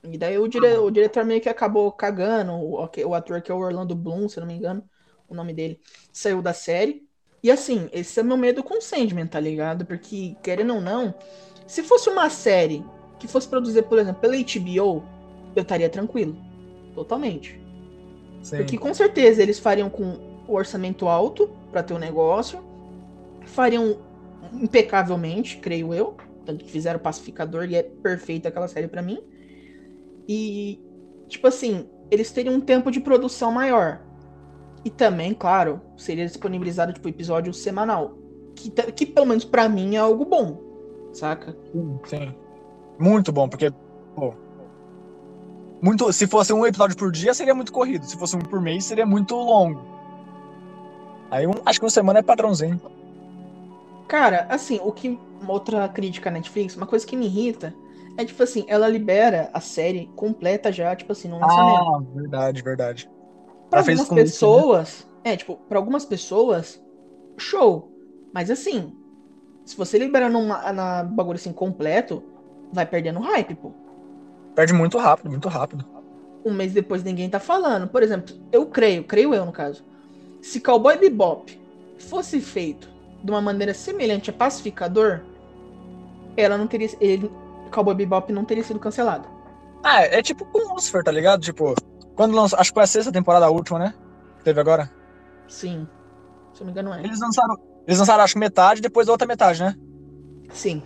E 0.02 0.19
daí 0.19 0.38
o, 0.38 0.49
dire- 0.49 0.78
o 0.78 0.90
diretor 0.90 1.25
meio 1.25 1.40
que 1.40 1.49
acabou 1.49 1.90
cagando. 1.93 2.52
O, 2.52 2.88
o 3.07 3.14
ator 3.14 3.40
que 3.43 3.50
é 3.50 3.54
o 3.54 3.59
Orlando 3.59 3.95
Bloom, 3.95 4.28
se 4.28 4.38
eu 4.38 4.43
não 4.43 4.49
me 4.49 4.54
engano, 4.54 4.88
o 5.28 5.35
nome 5.35 5.52
dele, 5.54 5.81
saiu 6.12 6.43
da 6.43 6.52
série. 6.52 7.09
E 7.43 7.50
assim, 7.50 7.88
esse 7.93 8.21
é 8.21 8.23
meu 8.23 8.37
medo 8.37 8.62
com 8.62 8.81
Sandman, 8.81 9.26
tá 9.26 9.40
ligado? 9.40 9.85
Porque, 9.87 10.37
querendo 10.43 10.75
ou 10.75 10.81
não, 10.81 11.14
se 11.66 11.83
fosse 11.83 12.09
uma 12.11 12.31
série 12.31 12.85
que 13.19 13.28
fosse 13.28 13.49
produzida, 13.49 13.83
por 13.83 13.99
exemplo, 13.99 14.21
pela 14.21 14.37
HBO, 14.37 15.11
eu 15.54 15.62
estaria 15.62 15.88
tranquilo. 15.90 16.38
Totalmente. 16.95 17.62
Sim. 18.43 18.57
Porque 18.57 18.78
com 18.78 18.95
certeza 18.95 19.43
eles 19.43 19.59
fariam 19.59 19.90
com 19.90 20.21
o 20.47 20.54
orçamento 20.54 21.09
alto 21.09 21.49
pra 21.71 21.83
ter 21.83 21.95
o 21.95 21.99
negócio. 21.99 22.64
Fariam 23.47 23.99
impecavelmente, 24.53 25.59
creio 25.59 25.93
eu. 25.95 26.17
Tanto 26.45 26.65
que 26.65 26.71
fizeram 26.71 27.01
Pacificador 27.01 27.65
e 27.65 27.75
é 27.75 27.83
perfeita 27.83 28.49
aquela 28.49 28.69
série 28.69 28.89
pra 28.89 29.03
mim. 29.03 29.19
E, 30.29 30.81
tipo 31.29 31.47
assim, 31.47 31.89
eles 32.11 32.31
teriam 32.31 32.55
um 32.55 32.61
tempo 32.61 32.91
de 32.91 33.01
produção 33.01 33.51
maior. 33.51 34.01
E 34.85 34.91
também, 34.91 35.33
claro, 35.33 35.81
seria 35.97 36.27
disponibilizado, 36.27 36.93
tipo, 36.93 37.09
episódio 37.09 37.53
semanal. 37.55 38.19
Que, 38.55 38.71
que 38.71 39.07
pelo 39.07 39.27
menos 39.27 39.45
pra 39.45 39.69
mim 39.69 39.97
é 39.97 39.99
algo 39.99 40.25
bom. 40.25 40.61
Saca? 41.13 41.57
Sim. 42.05 42.35
Muito 42.99 43.33
bom, 43.33 43.49
porque, 43.49 43.73
pô. 44.15 44.35
Muito, 45.81 46.13
se 46.13 46.27
fosse 46.27 46.53
um 46.53 46.67
episódio 46.67 46.97
por 46.97 47.11
dia, 47.11 47.35
seria 47.35 47.55
muito 47.55 47.73
corrido. 47.73 48.05
Se 48.05 48.17
fosse 48.17 48.37
um 48.37 48.41
por 48.41 48.61
mês, 48.61 48.85
seria 48.85 49.07
muito 49.07 49.35
longo. 49.35 49.81
Aí 51.31 51.47
um, 51.47 51.53
acho 51.65 51.79
que 51.81 51.85
uma 51.85 51.91
semana 51.91 52.19
é 52.21 52.23
padrãozinho. 52.23 52.81
Cara, 54.08 54.46
assim, 54.50 54.80
o 54.82 54.92
que. 54.92 55.18
Uma 55.40 55.52
outra 55.52 55.87
crítica 55.88 56.30
à 56.30 56.32
Netflix, 56.32 56.75
uma 56.75 56.87
coisa 56.87 57.06
que 57.06 57.14
me 57.14 57.26
irrita 57.26 57.75
é, 58.16 58.25
tipo 58.25 58.42
assim, 58.42 58.64
ela 58.68 58.87
libera 58.87 59.50
a 59.52 59.61
série 59.61 60.06
completa 60.14 60.70
já, 60.70 60.94
tipo 60.94 61.12
assim, 61.12 61.28
no 61.28 61.38
lançamento. 61.38 61.82
Ah, 61.82 62.00
verdade, 62.14 62.62
verdade. 62.62 63.11
Pra 63.68 63.80
ela 63.80 63.88
algumas 63.90 64.08
com 64.08 64.14
isso, 64.14 64.14
né? 64.14 64.23
pessoas, 64.23 65.06
É, 65.25 65.37
tipo, 65.37 65.56
pra 65.68 65.78
algumas 65.78 66.04
pessoas, 66.04 66.82
show. 67.37 67.90
Mas 68.32 68.50
assim, 68.50 68.92
se 69.64 69.76
você 69.76 69.99
liberando 69.99 70.38
uma, 70.38 70.73
na 70.73 71.02
bagulho 71.02 71.37
assim 71.37 71.52
completo, 71.52 72.23
vai 72.73 72.87
perdendo 72.87 73.20
hype, 73.20 73.54
pô. 73.56 73.73
Perde 74.54 74.73
muito 74.73 74.96
rápido, 74.96 75.30
muito 75.30 75.49
rápido. 75.49 75.84
Um 76.44 76.52
mês 76.52 76.73
depois 76.73 77.02
ninguém 77.02 77.28
tá 77.28 77.40
falando. 77.40 77.88
Por 77.88 78.02
exemplo, 78.02 78.37
eu 78.52 78.66
creio, 78.66 79.02
creio 79.04 79.34
eu 79.34 79.44
no 79.44 79.52
caso. 79.52 79.84
Se 80.40 80.61
Cowboy 80.61 80.99
Bebop 80.99 81.58
fosse 81.99 82.40
feito 82.40 82.88
de 83.25 83.31
uma 83.31 83.40
maneira 83.40 83.73
semelhante 83.73 84.28
a 84.28 84.33
Pacificador, 84.35 85.23
ela 86.37 86.59
não 86.59 86.66
teria. 86.66 86.90
Ele, 87.00 87.33
Cowboy 87.73 87.95
Bebop 87.95 88.31
não 88.31 88.45
teria 88.45 88.62
sido 88.62 88.78
cancelado. 88.78 89.26
Ah, 89.83 90.02
é 90.02 90.23
tipo 90.23 90.45
com 90.45 90.75
Lucifer, 90.75 91.02
tá 91.02 91.11
ligado? 91.11 91.40
Tipo, 91.40 91.75
quando 92.14 92.35
lançou. 92.35 92.59
Acho 92.59 92.71
que 92.71 92.75
foi 92.75 92.85
a 92.85 92.87
sexta 92.87 93.11
temporada, 93.11 93.47
a 93.47 93.50
última, 93.50 93.78
né? 93.78 93.95
Que 94.38 94.45
teve 94.45 94.61
agora. 94.61 94.90
Sim. 95.49 95.88
Se 96.52 96.61
eu 96.61 96.66
não 96.66 96.75
me 96.75 96.81
engano, 96.81 96.95
é. 96.95 97.02
Eles 97.02 97.19
lançaram. 97.19 97.57
Eles 97.87 97.99
lançaram, 97.99 98.25
acho 98.25 98.35
que 98.35 98.40
metade, 98.40 98.83
depois 98.83 99.09
a 99.09 99.12
outra 99.12 99.26
metade, 99.26 99.62
né? 99.62 99.75
Sim. 100.50 100.83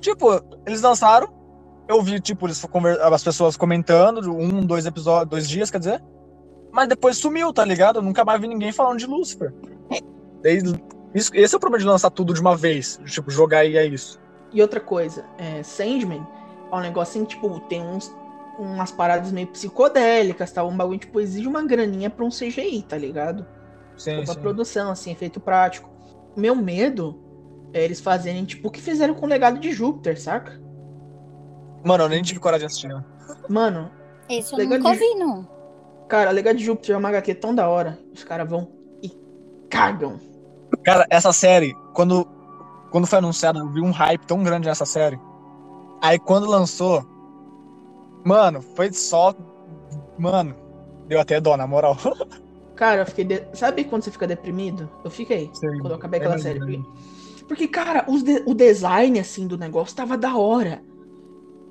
Tipo, 0.00 0.42
eles 0.66 0.80
lançaram. 0.80 1.28
Eu 1.86 2.02
vi, 2.02 2.20
tipo, 2.20 2.46
eles 2.46 2.62
as 3.12 3.24
pessoas 3.24 3.56
comentando, 3.56 4.30
um, 4.30 4.64
dois 4.64 4.84
episódios, 4.84 5.30
dois 5.30 5.48
dias, 5.48 5.70
quer 5.70 5.78
dizer. 5.78 6.02
Mas 6.70 6.88
depois 6.88 7.16
sumiu, 7.16 7.52
tá 7.52 7.64
ligado? 7.64 7.98
Eu 7.98 8.02
nunca 8.02 8.24
mais 8.24 8.40
vi 8.40 8.46
ninguém 8.46 8.72
falando 8.72 8.98
de 8.98 9.06
Lucifer. 9.06 9.54
Daí, 10.42 10.60
isso- 11.14 11.30
esse 11.34 11.54
é 11.54 11.56
o 11.56 11.60
problema 11.60 11.80
de 11.82 11.86
lançar 11.88 12.10
tudo 12.10 12.32
de 12.34 12.40
uma 12.40 12.56
vez. 12.56 13.00
Tipo, 13.06 13.30
jogar 13.30 13.64
e 13.64 13.76
é 13.76 13.84
isso. 13.86 14.20
E 14.52 14.62
outra 14.62 14.80
coisa, 14.80 15.24
é, 15.36 15.62
Sandman 15.62 16.26
é 16.70 16.74
um 16.74 16.80
negócio 16.80 17.18
assim, 17.20 17.24
tipo, 17.24 17.60
tem 17.60 17.82
uns, 17.82 18.14
umas 18.58 18.90
paradas 18.90 19.30
meio 19.30 19.46
psicodélicas, 19.48 20.50
tá? 20.52 20.64
Um 20.64 20.76
bagulho, 20.76 20.98
tipo, 20.98 21.20
exige 21.20 21.46
uma 21.46 21.62
graninha 21.62 22.08
pra 22.10 22.24
um 22.24 22.30
CGI, 22.30 22.82
tá 22.82 22.96
ligado? 22.96 23.46
Sim, 23.96 24.12
Tipo, 24.14 24.24
pra 24.26 24.34
sim. 24.34 24.40
produção, 24.40 24.90
assim, 24.90 25.10
efeito 25.12 25.38
prático. 25.40 25.90
Meu 26.36 26.54
medo 26.54 27.20
é 27.72 27.84
eles 27.84 28.00
fazerem, 28.00 28.44
tipo, 28.44 28.68
o 28.68 28.70
que 28.70 28.80
fizeram 28.80 29.14
com 29.14 29.26
o 29.26 29.28
legado 29.28 29.58
de 29.58 29.70
Júpiter, 29.72 30.20
saca? 30.20 30.60
Mano, 31.84 32.04
eu 32.04 32.08
nem 32.08 32.22
tive 32.22 32.40
coragem 32.40 32.66
de 32.66 32.72
assistir. 32.72 32.88
né? 32.88 33.04
Mano, 33.48 33.90
Esse 34.28 34.52
eu 34.54 34.66
nunca 34.68 34.90
de- 34.92 34.98
vi, 34.98 35.14
não. 35.14 35.46
cara, 36.08 36.30
legado 36.30 36.56
de 36.56 36.64
Júpiter 36.64 36.94
é 36.94 36.98
uma 36.98 37.08
HQ 37.08 37.34
tão 37.34 37.54
da 37.54 37.68
hora. 37.68 37.98
Os 38.14 38.24
caras 38.24 38.48
vão 38.48 38.68
e 39.02 39.12
cagam. 39.68 40.18
Cara, 40.84 41.06
essa 41.10 41.32
série, 41.32 41.74
quando, 41.94 42.26
quando 42.90 43.06
foi 43.06 43.18
anunciada, 43.18 43.58
eu 43.58 43.68
vi 43.68 43.80
um 43.80 43.90
hype 43.90 44.26
tão 44.26 44.42
grande 44.42 44.68
nessa 44.68 44.86
série. 44.86 45.18
Aí 46.02 46.18
quando 46.18 46.48
lançou, 46.48 47.04
mano, 48.24 48.62
foi 48.62 48.92
só. 48.92 49.34
Mano, 50.18 50.54
deu 51.06 51.20
até 51.20 51.40
dó, 51.40 51.56
na 51.56 51.66
moral. 51.66 51.96
Cara, 52.76 53.02
eu 53.02 53.06
fiquei. 53.06 53.24
de- 53.24 53.44
Sabe 53.54 53.82
quando 53.84 54.02
você 54.04 54.10
fica 54.10 54.26
deprimido? 54.26 54.88
Eu 55.04 55.10
fiquei. 55.10 55.50
Sim, 55.52 55.78
Quando 55.80 55.90
eu 55.90 55.96
acabei 55.96 56.20
aquela 56.20 56.36
é 56.36 56.38
série. 56.38 56.60
Porque, 56.60 56.80
porque, 57.48 57.68
cara, 57.68 58.02
de- 58.02 58.44
o 58.46 58.54
design, 58.54 59.18
assim, 59.18 59.48
do 59.48 59.58
negócio 59.58 59.96
tava 59.96 60.16
da 60.16 60.36
hora. 60.36 60.80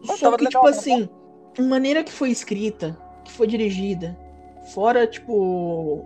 Mas 0.06 0.20
Só 0.20 0.36
que, 0.36 0.44
legal, 0.44 0.50
tipo 0.50 0.62
tava 0.64 0.70
assim, 0.70 1.10
a 1.58 1.62
maneira 1.62 2.04
que 2.04 2.12
foi 2.12 2.30
escrita, 2.30 2.98
que 3.24 3.32
foi 3.32 3.48
dirigida, 3.48 4.18
fora, 4.74 5.08
tipo. 5.08 6.06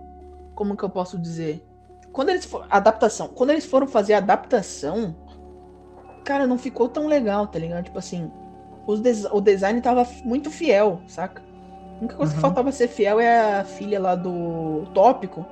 Como 0.54 0.76
que 0.76 0.84
eu 0.84 0.90
posso 0.90 1.18
dizer? 1.18 1.64
Quando 2.12 2.28
eles 2.30 2.44
foram. 2.44 2.66
Adaptação. 2.70 3.28
Quando 3.28 3.50
eles 3.50 3.64
foram 3.64 3.86
fazer 3.86 4.14
a 4.14 4.18
adaptação, 4.18 5.14
cara, 6.24 6.46
não 6.46 6.58
ficou 6.58 6.88
tão 6.88 7.06
legal, 7.06 7.46
tá 7.46 7.58
ligado? 7.58 7.84
Tipo 7.84 7.98
assim, 7.98 8.30
des- 9.00 9.24
o 9.32 9.40
design 9.40 9.80
tava 9.80 10.06
muito 10.24 10.50
fiel, 10.50 11.00
saca? 11.06 11.42
A 11.42 11.98
única 12.00 12.16
coisa 12.16 12.32
que 12.32 12.38
Uhum. 12.38 12.42
faltava 12.42 12.72
ser 12.72 12.88
fiel 12.88 13.18
é 13.20 13.60
a 13.60 13.64
filha 13.64 14.00
lá 14.00 14.14
do 14.14 14.84
tópico 14.92 15.46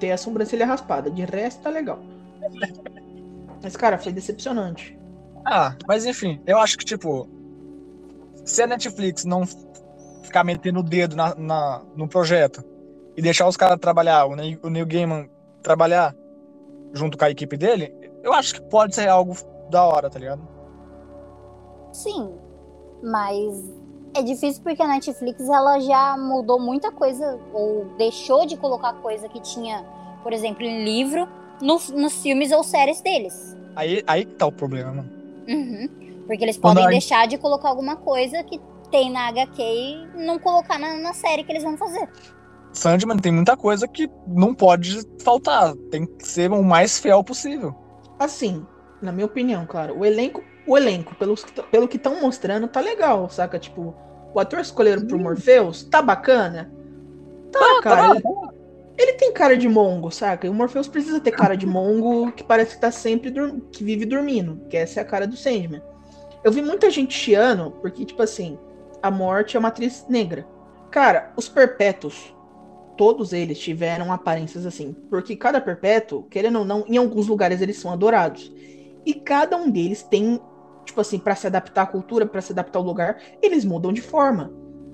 ter 0.00 0.10
a 0.12 0.16
sobrancelha 0.16 0.66
raspada. 0.66 1.10
De 1.10 1.24
resto, 1.24 1.62
tá 1.62 1.70
legal. 1.70 1.98
Mas, 3.62 3.76
cara, 3.76 3.98
foi 3.98 4.12
decepcionante. 4.12 4.98
Ah, 5.44 5.74
mas 5.86 6.04
enfim, 6.04 6.40
eu 6.46 6.58
acho 6.58 6.76
que, 6.76 6.84
tipo, 6.84 7.28
se 8.44 8.60
a 8.62 8.66
Netflix 8.66 9.24
não 9.24 9.44
ficar 10.22 10.42
metendo 10.44 10.80
o 10.80 10.82
dedo 10.82 11.14
na, 11.16 11.34
na- 11.36 11.82
no 11.96 12.08
projeto 12.08 12.62
e 13.16 13.22
deixar 13.22 13.46
os 13.48 13.56
caras 13.56 13.78
trabalhar, 13.78 14.26
o 14.26 14.34
Neil, 14.36 14.58
o 14.62 14.68
Neil 14.68 14.84
Gaiman 14.86 15.28
trabalhar 15.66 16.14
junto 16.92 17.18
com 17.18 17.24
a 17.24 17.30
equipe 17.30 17.56
dele, 17.56 17.92
eu 18.22 18.32
acho 18.32 18.54
que 18.54 18.60
pode 18.62 18.94
ser 18.94 19.08
algo 19.08 19.34
da 19.68 19.84
hora, 19.84 20.08
tá 20.08 20.16
ligado? 20.16 20.46
Sim, 21.92 22.32
mas 23.02 23.74
é 24.14 24.22
difícil 24.22 24.62
porque 24.62 24.80
a 24.80 24.86
Netflix 24.86 25.40
ela 25.48 25.80
já 25.80 26.16
mudou 26.16 26.60
muita 26.60 26.92
coisa 26.92 27.38
ou 27.52 27.84
deixou 27.98 28.46
de 28.46 28.56
colocar 28.56 28.92
coisa 29.02 29.28
que 29.28 29.40
tinha, 29.40 29.84
por 30.22 30.32
exemplo, 30.32 30.62
em 30.62 30.84
livro 30.84 31.26
no- 31.60 31.80
nos 32.00 32.22
filmes 32.22 32.52
ou 32.52 32.62
séries 32.62 33.00
deles. 33.00 33.56
Aí, 33.74 34.02
aí 34.06 34.24
que 34.24 34.34
tá 34.34 34.46
o 34.46 34.52
problema, 34.52 34.92
mano. 34.92 35.10
Uhum. 35.48 35.88
Porque 36.28 36.44
eles 36.44 36.56
Quando 36.56 36.74
podem 36.76 36.86
a- 36.86 36.90
deixar 36.90 37.26
de 37.26 37.38
colocar 37.38 37.68
alguma 37.70 37.96
coisa 37.96 38.42
que 38.44 38.60
tem 38.90 39.10
na 39.10 39.26
HQ 39.28 39.62
e 39.62 40.06
não 40.24 40.38
colocar 40.38 40.78
na, 40.78 40.94
na 40.96 41.12
série 41.12 41.42
que 41.42 41.50
eles 41.50 41.64
vão 41.64 41.76
fazer. 41.76 42.08
Sandman 42.76 43.16
tem 43.16 43.32
muita 43.32 43.56
coisa 43.56 43.88
que 43.88 44.08
não 44.26 44.54
pode 44.54 45.00
faltar. 45.22 45.74
Tem 45.90 46.06
que 46.06 46.26
ser 46.26 46.52
o 46.52 46.62
mais 46.62 46.98
fiel 46.98 47.24
possível. 47.24 47.74
Assim, 48.18 48.66
na 49.00 49.10
minha 49.10 49.26
opinião, 49.26 49.66
claro, 49.66 49.98
o 49.98 50.04
elenco, 50.04 50.44
o 50.66 50.76
elenco, 50.76 51.14
pelos, 51.14 51.44
pelo 51.70 51.88
que 51.88 51.96
estão 51.96 52.20
mostrando, 52.20 52.68
tá 52.68 52.80
legal, 52.80 53.30
saca? 53.30 53.58
Tipo, 53.58 53.94
o 54.34 54.38
ator 54.38 54.60
escolheram 54.60 55.06
pro 55.06 55.18
Morpheus, 55.18 55.84
tá 55.84 56.02
bacana? 56.02 56.70
Tá, 57.50 57.80
cara. 57.82 58.16
ele, 58.16 58.22
ele 58.98 59.12
tem 59.14 59.32
cara 59.32 59.56
de 59.56 59.68
mongo, 59.68 60.10
saca? 60.10 60.46
E 60.46 60.50
o 60.50 60.54
Morpheus 60.54 60.86
precisa 60.86 61.18
ter 61.18 61.30
cara 61.30 61.56
de 61.56 61.66
mongo 61.66 62.30
que 62.32 62.44
parece 62.44 62.74
que 62.74 62.80
tá 62.80 62.90
sempre 62.90 63.32
que 63.72 63.82
vive 63.82 64.04
dormindo, 64.04 64.60
que 64.68 64.76
essa 64.76 65.00
é 65.00 65.02
a 65.02 65.06
cara 65.06 65.26
do 65.26 65.36
Sandman. 65.36 65.82
Eu 66.44 66.52
vi 66.52 66.60
muita 66.60 66.90
gente 66.90 67.14
chiando, 67.14 67.70
porque, 67.80 68.04
tipo 68.04 68.22
assim, 68.22 68.58
a 69.02 69.10
morte 69.10 69.56
é 69.56 69.58
uma 69.58 69.68
atriz 69.68 70.04
negra. 70.08 70.46
Cara, 70.90 71.32
os 71.36 71.48
perpétuos, 71.48 72.35
todos 72.96 73.32
eles 73.32 73.58
tiveram 73.58 74.12
aparências 74.12 74.66
assim. 74.66 74.94
Porque 75.10 75.36
cada 75.36 75.60
perpétuo, 75.60 76.24
querendo 76.24 76.60
ou 76.60 76.64
não, 76.64 76.84
em 76.88 76.96
alguns 76.96 77.26
lugares 77.26 77.60
eles 77.60 77.78
são 77.78 77.92
adorados. 77.92 78.52
E 79.04 79.14
cada 79.14 79.56
um 79.56 79.70
deles 79.70 80.02
tem, 80.02 80.40
tipo 80.84 81.00
assim, 81.00 81.18
pra 81.18 81.34
se 81.36 81.46
adaptar 81.46 81.82
à 81.82 81.86
cultura, 81.86 82.26
pra 82.26 82.40
se 82.40 82.52
adaptar 82.52 82.78
ao 82.78 82.84
lugar, 82.84 83.18
eles 83.42 83.64
mudam 83.64 83.92
de 83.92 84.00
forma. 84.00 84.52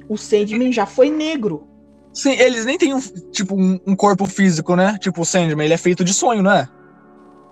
O 0.08 0.16
Sandman 0.18 0.72
já 0.72 0.84
foi 0.84 1.10
negro. 1.10 1.66
Sim, 2.12 2.32
eles 2.32 2.66
nem 2.66 2.76
têm 2.76 2.92
um, 2.92 3.00
tipo, 3.30 3.54
um, 3.54 3.80
um 3.86 3.96
corpo 3.96 4.26
físico, 4.26 4.76
né? 4.76 4.98
Tipo, 4.98 5.22
o 5.22 5.24
Sandman, 5.24 5.64
ele 5.64 5.74
é 5.74 5.78
feito 5.78 6.04
de 6.04 6.12
sonho, 6.12 6.42
não 6.42 6.52
é? 6.52 6.68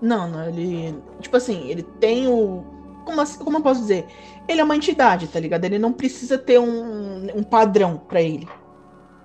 Não, 0.02 0.28
não, 0.28 0.49
ele. 0.49 0.95
Tipo 1.21 1.37
assim, 1.37 1.69
ele 1.69 1.83
tem 1.83 2.28
o. 2.28 2.64
Como, 3.04 3.21
assim- 3.21 3.42
como 3.42 3.59
eu 3.59 3.62
posso 3.62 3.80
dizer? 3.80 4.07
Ele 4.49 4.61
é 4.61 4.64
uma 4.64 4.76
entidade, 4.76 5.28
tá 5.28 5.40
ligado? 5.40 5.64
Ele 5.64 5.78
não 5.78 5.92
precisa 5.92 6.37
ter 6.37 6.59
um, 6.59 7.38
um 7.38 7.42
padrão 7.42 7.99
pra 8.09 8.21
ele. 8.21 8.47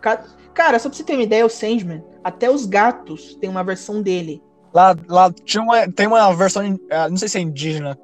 Ca- 0.02 0.24
Cara, 0.56 0.80
só 0.80 0.90
pra 0.90 0.98
você 0.98 1.04
ter 1.04 1.14
uma 1.14 1.24
ideia, 1.24 1.46
o 1.46 1.50
Sandman, 1.50 2.04
até 2.24 2.50
os 2.50 2.66
gatos 2.66 3.36
têm 3.36 3.50
uma 3.50 3.64
versão 3.64 4.02
dele. 4.02 4.42
Lá, 4.74 4.96
lá 5.08 5.32
tinha 5.32 5.62
uma, 5.62 5.88
tem 5.92 6.08
uma 6.08 6.34
versão, 6.34 6.80
ah, 6.90 7.10
não 7.10 7.18
sei 7.18 7.28
se 7.28 7.38
é 7.38 7.42
indígena, 7.42 8.00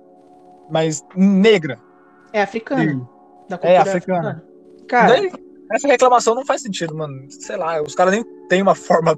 mas 0.69 1.03
negra. 1.15 1.79
É 2.33 2.45
cultura 2.45 3.09
É, 3.63 3.77
africano. 3.77 3.79
africana. 3.79 4.45
Cara, 4.87 5.07
Daí, 5.07 5.31
essa 5.71 5.87
reclamação 5.87 6.35
não 6.35 6.45
faz 6.45 6.61
sentido, 6.61 6.95
mano. 6.95 7.25
Sei 7.29 7.55
lá, 7.57 7.81
os 7.81 7.95
caras 7.95 8.13
nem 8.13 8.23
têm 8.47 8.61
uma 8.61 8.75
forma 8.75 9.17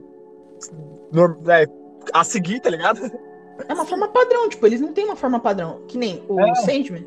é, 1.49 1.67
a 2.13 2.23
seguir, 2.23 2.59
tá 2.59 2.69
ligado? 2.69 3.01
É 3.67 3.73
uma 3.73 3.85
forma 3.85 4.07
padrão, 4.07 4.49
tipo, 4.49 4.65
eles 4.65 4.81
não 4.81 4.93
têm 4.93 5.05
uma 5.05 5.15
forma 5.15 5.39
padrão. 5.39 5.83
Que 5.87 5.95
nem 5.95 6.23
o 6.27 6.39
É. 6.39 6.55
Sandman, 6.55 7.05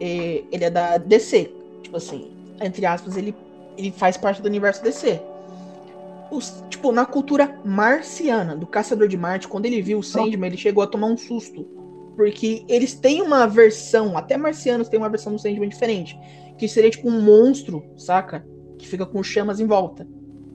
é, 0.00 0.42
ele 0.50 0.64
é 0.64 0.70
da 0.70 0.96
DC. 0.96 1.52
Tipo 1.82 1.98
assim, 1.98 2.34
entre 2.62 2.86
aspas, 2.86 3.14
ele, 3.14 3.36
ele 3.76 3.92
faz 3.92 4.16
parte 4.16 4.40
do 4.40 4.46
universo 4.48 4.82
DC. 4.82 5.20
Os, 6.32 6.64
tipo, 6.70 6.90
na 6.92 7.04
cultura 7.04 7.60
marciana, 7.62 8.56
do 8.56 8.66
Caçador 8.66 9.06
de 9.06 9.18
Marte, 9.18 9.46
quando 9.46 9.66
ele 9.66 9.82
viu 9.82 9.98
o 9.98 10.02
Sandman, 10.02 10.48
ele 10.48 10.56
chegou 10.56 10.82
a 10.82 10.86
tomar 10.86 11.08
um 11.08 11.16
susto. 11.16 11.64
Porque 12.16 12.64
eles 12.66 12.94
têm 12.94 13.20
uma 13.20 13.46
versão, 13.46 14.16
até 14.16 14.38
marcianos 14.38 14.88
têm 14.88 14.98
uma 14.98 15.10
versão 15.10 15.34
do 15.34 15.38
Sandman 15.38 15.68
diferente. 15.68 16.18
Que 16.56 16.66
seria 16.66 16.90
tipo 16.90 17.06
um 17.06 17.20
monstro, 17.20 17.84
saca? 17.98 18.46
Que 18.78 18.88
fica 18.88 19.04
com 19.04 19.22
chamas 19.22 19.60
em 19.60 19.66
volta. 19.66 20.08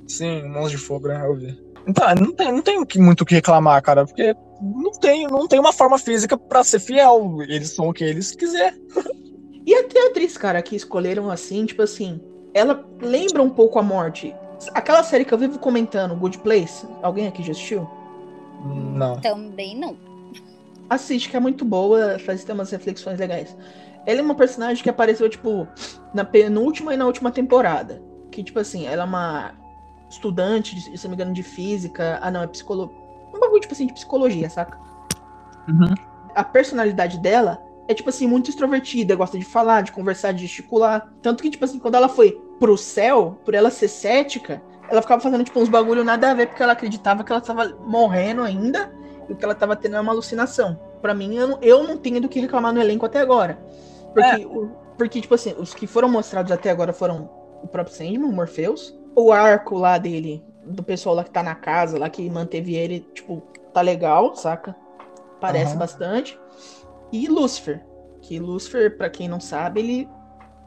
Sim, 0.08 0.46
um 0.46 0.50
monstro 0.50 0.78
de 0.80 0.84
fogo, 0.84 1.10
né? 1.10 1.24
Eu 1.24 1.36
vi. 1.36 1.68
Então, 1.88 2.16
não 2.16 2.34
tem, 2.34 2.52
não 2.52 2.62
tem 2.64 2.84
muito 2.98 3.22
o 3.22 3.26
que 3.26 3.36
reclamar, 3.36 3.80
cara, 3.84 4.04
porque 4.04 4.36
não 4.60 4.92
tem, 4.92 5.28
não 5.28 5.48
tem 5.48 5.60
uma 5.60 5.72
forma 5.72 6.00
física 6.00 6.36
pra 6.36 6.64
ser 6.64 6.80
fiel. 6.80 7.38
Eles 7.48 7.70
são 7.70 7.90
o 7.90 7.94
que 7.94 8.04
eles 8.04 8.32
quiser. 8.32 8.76
E 9.64 9.76
até 9.76 10.06
a 10.06 10.10
atriz, 10.10 10.38
cara, 10.38 10.62
que 10.62 10.76
escolheram 10.76 11.30
assim, 11.30 11.66
tipo 11.66 11.82
assim, 11.82 12.20
ela 12.54 12.84
lembra 13.00 13.44
um 13.44 13.50
pouco 13.50 13.78
a 13.78 13.84
morte. 13.84 14.34
Aquela 14.74 15.04
série 15.04 15.26
que 15.26 15.34
eu 15.34 15.38
vivo 15.38 15.60
comentando, 15.60 16.16
Good 16.16 16.40
Place, 16.40 16.86
alguém 17.02 17.28
aqui 17.28 17.44
já 17.44 17.52
assistiu? 17.52 17.88
Não. 18.64 19.20
Também 19.22 19.78
não. 19.78 19.98
Assiste, 20.90 21.30
que 21.30 21.38
é 21.38 21.40
muito 21.40 21.66
boa, 21.66 22.18
faz 22.20 22.44
ter 22.44 22.54
umas 22.54 22.72
reflexões 22.72 23.20
legais. 23.20 23.56
Ela 24.06 24.20
é 24.20 24.24
uma 24.24 24.36
personagem 24.36 24.82
que 24.82 24.90
apareceu, 24.90 25.30
tipo, 25.30 25.68
na 26.14 26.24
penúltima 26.24 26.94
e 26.94 26.98
na 26.98 27.06
última 27.06 27.30
temporada. 27.30 28.02
Que, 28.32 28.44
tipo 28.44 28.60
assim, 28.60 28.86
ela 28.86 29.04
é 29.04 29.06
uma. 29.06 29.52
estudante, 30.10 30.80
se 30.98 31.04
não 31.04 31.10
me 31.10 31.16
engano, 31.16 31.34
de 31.34 31.44
física. 31.44 32.18
Ah, 32.22 32.32
não, 32.32 32.42
é 32.42 32.48
psicologia. 32.48 32.96
Um 33.34 33.40
bagulho, 33.40 33.62
tipo 33.62 33.74
assim, 33.74 33.86
de 33.86 33.94
psicologia, 33.94 34.50
saca? 34.50 34.78
Uhum. 35.68 35.94
A 36.34 36.44
personalidade 36.44 37.20
dela 37.20 37.62
é, 37.88 37.94
tipo 37.94 38.10
assim, 38.10 38.28
muito 38.28 38.50
extrovertida, 38.50 39.16
gosta 39.16 39.38
de 39.38 39.46
falar, 39.46 39.82
de 39.82 39.92
conversar, 39.92 40.32
de 40.34 40.42
gesticular. 40.42 41.12
Tanto 41.22 41.42
que, 41.42 41.50
tipo 41.50 41.64
assim, 41.66 41.80
quando 41.80 41.96
ela 41.96 42.10
foi 42.10 42.32
pro 42.60 42.78
céu, 42.78 43.40
por 43.46 43.54
ela 43.54 43.70
ser 43.70 43.88
cética, 43.88 44.62
ela 44.90 45.02
ficava 45.02 45.22
fazendo, 45.22 45.44
tipo, 45.44 45.60
uns 45.60 45.70
bagulho 45.70 46.04
nada 46.04 46.32
a 46.32 46.34
ver, 46.34 46.48
porque 46.48 46.64
ela 46.64 46.74
acreditava 46.74 47.24
que 47.24 47.32
ela 47.32 47.42
tava 47.42 47.68
morrendo 47.86 48.42
ainda 48.42 48.92
e 49.30 49.34
o 49.34 49.36
que 49.36 49.44
ela 49.46 49.56
tava 49.56 49.76
tendo 49.76 49.94
era 49.94 50.02
uma 50.02 50.12
alucinação. 50.12 50.80
Pra 51.02 51.14
mim, 51.14 51.36
eu 51.36 51.48
não, 51.48 51.60
eu 51.62 51.84
não 51.84 51.98
tenho 51.98 52.20
do 52.22 52.28
que 52.30 52.40
reclamar 52.40 52.74
no 52.74 52.82
elenco 52.82 53.06
até 53.06 53.20
agora. 53.20 53.58
Porque, 54.14 54.46
o- 54.46 54.68
porque, 54.98 55.22
tipo 55.22 55.36
assim, 55.36 55.54
os 55.58 55.74
que 55.74 55.86
foram 55.86 56.10
mostrados 56.10 56.52
até 56.52 56.70
agora 56.72 56.92
foram 56.94 57.30
o 57.62 57.68
próprio 57.68 57.96
Sandman, 57.96 58.24
o 58.30 58.32
Morpheus, 58.32 58.98
o 59.16 59.32
arco 59.32 59.78
lá 59.78 59.98
dele, 59.98 60.44
do 60.66 60.82
pessoal 60.84 61.16
lá 61.16 61.24
que 61.24 61.30
tá 61.32 61.44
na 61.44 61.56
casa, 61.56 62.00
lá 62.00 62.10
que 62.10 62.28
manteve 62.30 62.76
ele, 62.76 63.02
tipo, 63.14 63.42
tá 63.74 63.82
legal, 63.82 64.36
saca? 64.36 64.76
Parece 65.40 65.72
Aham. 65.72 65.80
bastante. 65.80 66.40
E 67.12 67.28
Lucifer, 67.28 67.86
que 68.22 68.40
Lucifer, 68.40 68.98
pra 68.98 69.10
quem 69.10 69.28
não 69.28 69.40
sabe, 69.40 69.80
ele, 69.80 70.10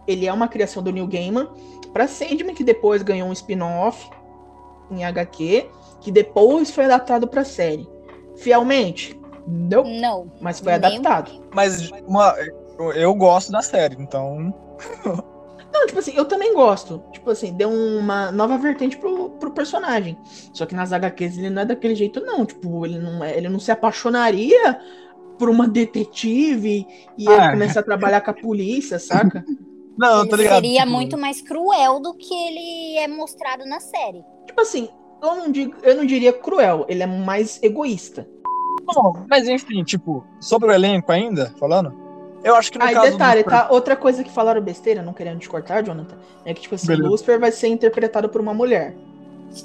ele 0.07 0.27
é 0.27 0.33
uma 0.33 0.49
criação 0.49 0.83
do 0.83 0.93
Neil 0.93 1.07
Gaiman 1.07 1.49
pra 1.93 2.07
Sandman, 2.09 2.55
que 2.55 2.65
depois 2.65 3.03
ganhou 3.03 3.29
um 3.29 3.33
spin-off 3.33 4.09
em 4.91 5.05
HQ, 5.05 5.69
que 6.01 6.11
depois 6.11 6.71
foi 6.71 6.85
adaptado 6.85 7.29
pra 7.29 7.45
série. 7.45 7.89
Fielmente? 8.37 9.19
Não, 9.47 9.85
Não. 9.85 10.33
mas 10.41 10.61
foi 10.61 10.79
Nem 10.79 10.99
adaptado. 10.99 11.45
Mas 11.55 11.91
uma, 12.07 12.35
eu, 12.79 12.93
eu 12.93 13.15
gosto 13.15 13.51
da 13.53 13.63
série, 13.63 13.97
então. 13.99 14.55
Não, 15.73 15.87
tipo 15.87 16.01
assim, 16.01 16.13
eu 16.17 16.25
também 16.25 16.53
gosto. 16.53 17.01
Tipo 17.13 17.31
assim, 17.31 17.53
deu 17.53 17.71
uma 17.71 18.33
nova 18.33 18.59
vertente 18.59 18.99
pro, 18.99 19.31
pro 19.31 19.53
personagem. 19.53 20.19
Só 20.53 20.67
que 20.67 20.75
nas 20.75 20.93
HQs 20.93 21.39
ele 21.39 21.49
não 21.49 21.63
é 21.63 21.65
daquele 21.65 21.95
jeito, 21.95 22.21
não. 22.21 22.45
Tipo, 22.45 22.85
ele 22.85 22.99
não, 22.99 23.23
é- 23.23 23.37
ele 23.37 23.49
não 23.49 23.61
se 23.61 23.71
apaixonaria 23.71 24.81
por 25.41 25.49
uma 25.49 25.67
detetive 25.67 26.87
e 27.17 27.27
Ah, 27.27 27.33
ele 27.33 27.43
é. 27.47 27.51
começar 27.53 27.81
a 27.81 27.83
trabalhar 27.83 28.21
com 28.21 28.31
a 28.31 28.35
polícia, 28.35 28.99
saca? 28.99 29.43
Não, 29.99 30.21
Ele 30.21 30.29
tô 30.31 30.37
ligado. 30.37 30.55
seria 30.57 30.81
tipo, 30.83 30.93
muito 30.93 31.19
mais 31.19 31.43
cruel 31.43 32.01
do 32.01 32.15
que 32.15 32.33
ele 32.33 32.97
é 32.99 33.09
mostrado 33.09 33.67
na 33.67 33.81
série. 33.81 34.23
tipo 34.47 34.59
assim, 34.61 34.89
eu 35.23 35.35
não, 35.35 35.51
digo, 35.53 35.75
eu 35.83 35.95
não 35.95 36.07
diria 36.07 36.33
cruel, 36.33 36.87
ele 36.89 37.03
é 37.03 37.07
mais 37.07 37.59
egoísta. 37.63 38.27
Bom, 38.85 39.27
mas 39.29 39.47
enfim, 39.47 39.85
tipo, 39.85 40.25
sobre 40.41 40.71
o 40.71 40.73
elenco 40.73 41.13
ainda, 41.13 41.53
falando, 41.59 41.93
eu 42.43 42.55
acho 42.55 42.73
que 42.73 42.79
no 42.79 42.85
Aí, 42.85 42.95
caso. 42.95 43.11
detalhe, 43.11 43.43
do... 43.43 43.51
tá? 43.51 43.69
Outra 43.71 43.95
coisa 43.95 44.25
que 44.25 44.31
falaram 44.31 44.63
besteira, 44.63 45.03
não 45.03 45.13
querendo 45.13 45.39
te 45.39 45.49
cortar, 45.51 45.83
Jonathan, 45.83 46.17
é 46.47 46.55
que, 46.55 46.63
tipo 46.63 46.75
assim, 46.77 46.87
Beleza. 46.87 47.09
Lucifer 47.09 47.39
vai 47.39 47.53
ser 47.53 47.69
interpretado 47.69 48.29
por 48.31 48.41
uma 48.41 48.55
mulher. 48.55 48.97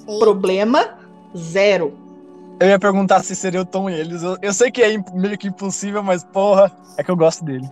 E- 0.10 0.20
Problema 0.20 0.98
zero. 1.38 1.94
Eu 2.60 2.70
ia 2.70 2.80
perguntar 2.80 3.22
se 3.22 3.36
seria 3.36 3.62
o 3.62 3.66
Tom 3.66 3.90
Ellis. 3.90 4.24
Eu, 4.24 4.38
eu 4.42 4.54
sei 4.54 4.72
que 4.72 4.82
é 4.82 4.98
meio 5.14 5.38
que 5.38 5.48
impossível, 5.48 6.02
mas 6.02 6.24
porra, 6.24 6.72
é 6.98 7.04
que 7.04 7.12
eu 7.12 7.16
gosto 7.16 7.44
dele. 7.44 7.70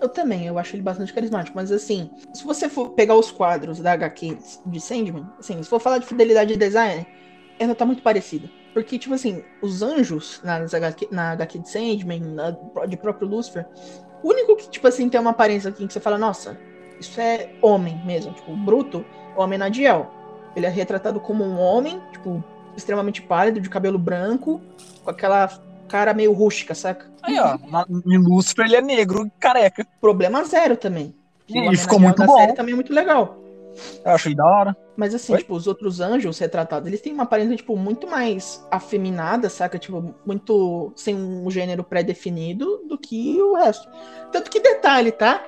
Eu 0.00 0.08
também, 0.08 0.46
eu 0.46 0.58
acho 0.58 0.76
ele 0.76 0.82
bastante 0.82 1.12
carismático, 1.12 1.56
mas 1.56 1.72
assim, 1.72 2.10
se 2.32 2.44
você 2.44 2.68
for 2.68 2.90
pegar 2.90 3.14
os 3.14 3.30
quadros 3.30 3.80
da 3.80 3.92
HQ 3.92 4.38
de 4.66 4.80
Sandman, 4.80 5.26
assim, 5.38 5.60
se 5.62 5.68
for 5.68 5.80
falar 5.80 5.98
de 5.98 6.06
fidelidade 6.06 6.52
de 6.52 6.58
design, 6.58 7.06
ela 7.58 7.74
tá 7.74 7.84
muito 7.84 8.02
parecida. 8.02 8.48
Porque, 8.72 8.98
tipo 8.98 9.14
assim, 9.14 9.42
os 9.60 9.82
anjos 9.82 10.40
nas 10.44 10.72
HQ, 10.72 11.08
na 11.10 11.32
HQ 11.32 11.58
de 11.58 11.70
Sandman, 11.70 12.20
na, 12.20 12.56
de 12.86 12.96
próprio 12.96 13.28
Lucifer, 13.28 13.66
o 14.22 14.28
único 14.28 14.56
que, 14.56 14.68
tipo 14.68 14.86
assim, 14.86 15.08
tem 15.08 15.20
uma 15.20 15.30
aparência 15.30 15.70
aqui 15.70 15.86
que 15.86 15.92
você 15.92 16.00
fala, 16.00 16.18
nossa, 16.18 16.58
isso 17.00 17.20
é 17.20 17.50
homem 17.62 18.00
mesmo, 18.04 18.32
tipo, 18.32 18.56
bruto, 18.56 19.04
é 19.34 19.38
o 19.38 19.42
Amenadiel. 19.42 20.10
Ele 20.54 20.66
é 20.66 20.68
retratado 20.68 21.20
como 21.20 21.44
um 21.44 21.58
homem, 21.58 22.00
tipo, 22.12 22.42
extremamente 22.78 23.22
pálido, 23.22 23.60
de 23.60 23.68
cabelo 23.68 23.98
branco, 23.98 24.60
com 25.04 25.10
aquela 25.10 25.48
cara 25.88 26.14
meio 26.14 26.32
rústica, 26.32 26.74
saca? 26.74 27.10
Aí, 27.22 27.38
ó, 27.38 27.58
na, 27.66 27.86
em 28.06 28.18
Lucifer 28.18 28.66
ele 28.66 28.76
é 28.76 28.82
negro 28.82 29.26
e 29.26 29.30
careca. 29.40 29.86
Problema 30.00 30.44
zero 30.44 30.76
também. 30.76 31.14
E 31.48 31.76
ficou 31.76 31.98
muito 31.98 32.24
bom. 32.24 32.36
série 32.36 32.52
também 32.52 32.72
é 32.72 32.74
muito 32.74 32.92
legal. 32.92 33.38
Eu 34.04 34.12
acho 34.12 34.28
ele 34.28 34.34
da 34.34 34.44
hora. 34.44 34.76
Mas 34.96 35.14
assim, 35.14 35.32
Oi? 35.32 35.38
tipo, 35.38 35.54
os 35.54 35.66
outros 35.66 36.00
anjos 36.00 36.38
retratados, 36.38 36.86
eles 36.88 37.00
têm 37.00 37.12
uma 37.12 37.22
aparência, 37.22 37.56
tipo, 37.56 37.76
muito 37.76 38.06
mais 38.06 38.66
afeminada, 38.70 39.48
saca? 39.48 39.78
Tipo, 39.78 40.14
muito 40.26 40.92
sem 40.96 41.14
um 41.14 41.50
gênero 41.50 41.84
pré-definido 41.84 42.82
do 42.88 42.98
que 42.98 43.40
o 43.40 43.54
resto. 43.54 43.88
Tanto 44.32 44.50
que 44.50 44.60
detalhe, 44.60 45.12
tá? 45.12 45.42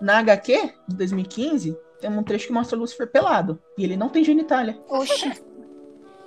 Na 0.00 0.18
HQ 0.18 0.72
de 0.88 0.96
2015, 0.96 1.76
tem 2.00 2.10
um 2.10 2.22
trecho 2.22 2.46
que 2.46 2.52
mostra 2.52 2.76
o 2.76 2.80
Lucifer 2.80 3.10
pelado. 3.10 3.60
E 3.76 3.84
ele 3.84 3.96
não 3.96 4.08
tem 4.08 4.24
genitália. 4.24 4.78
Oxi. 4.88 5.32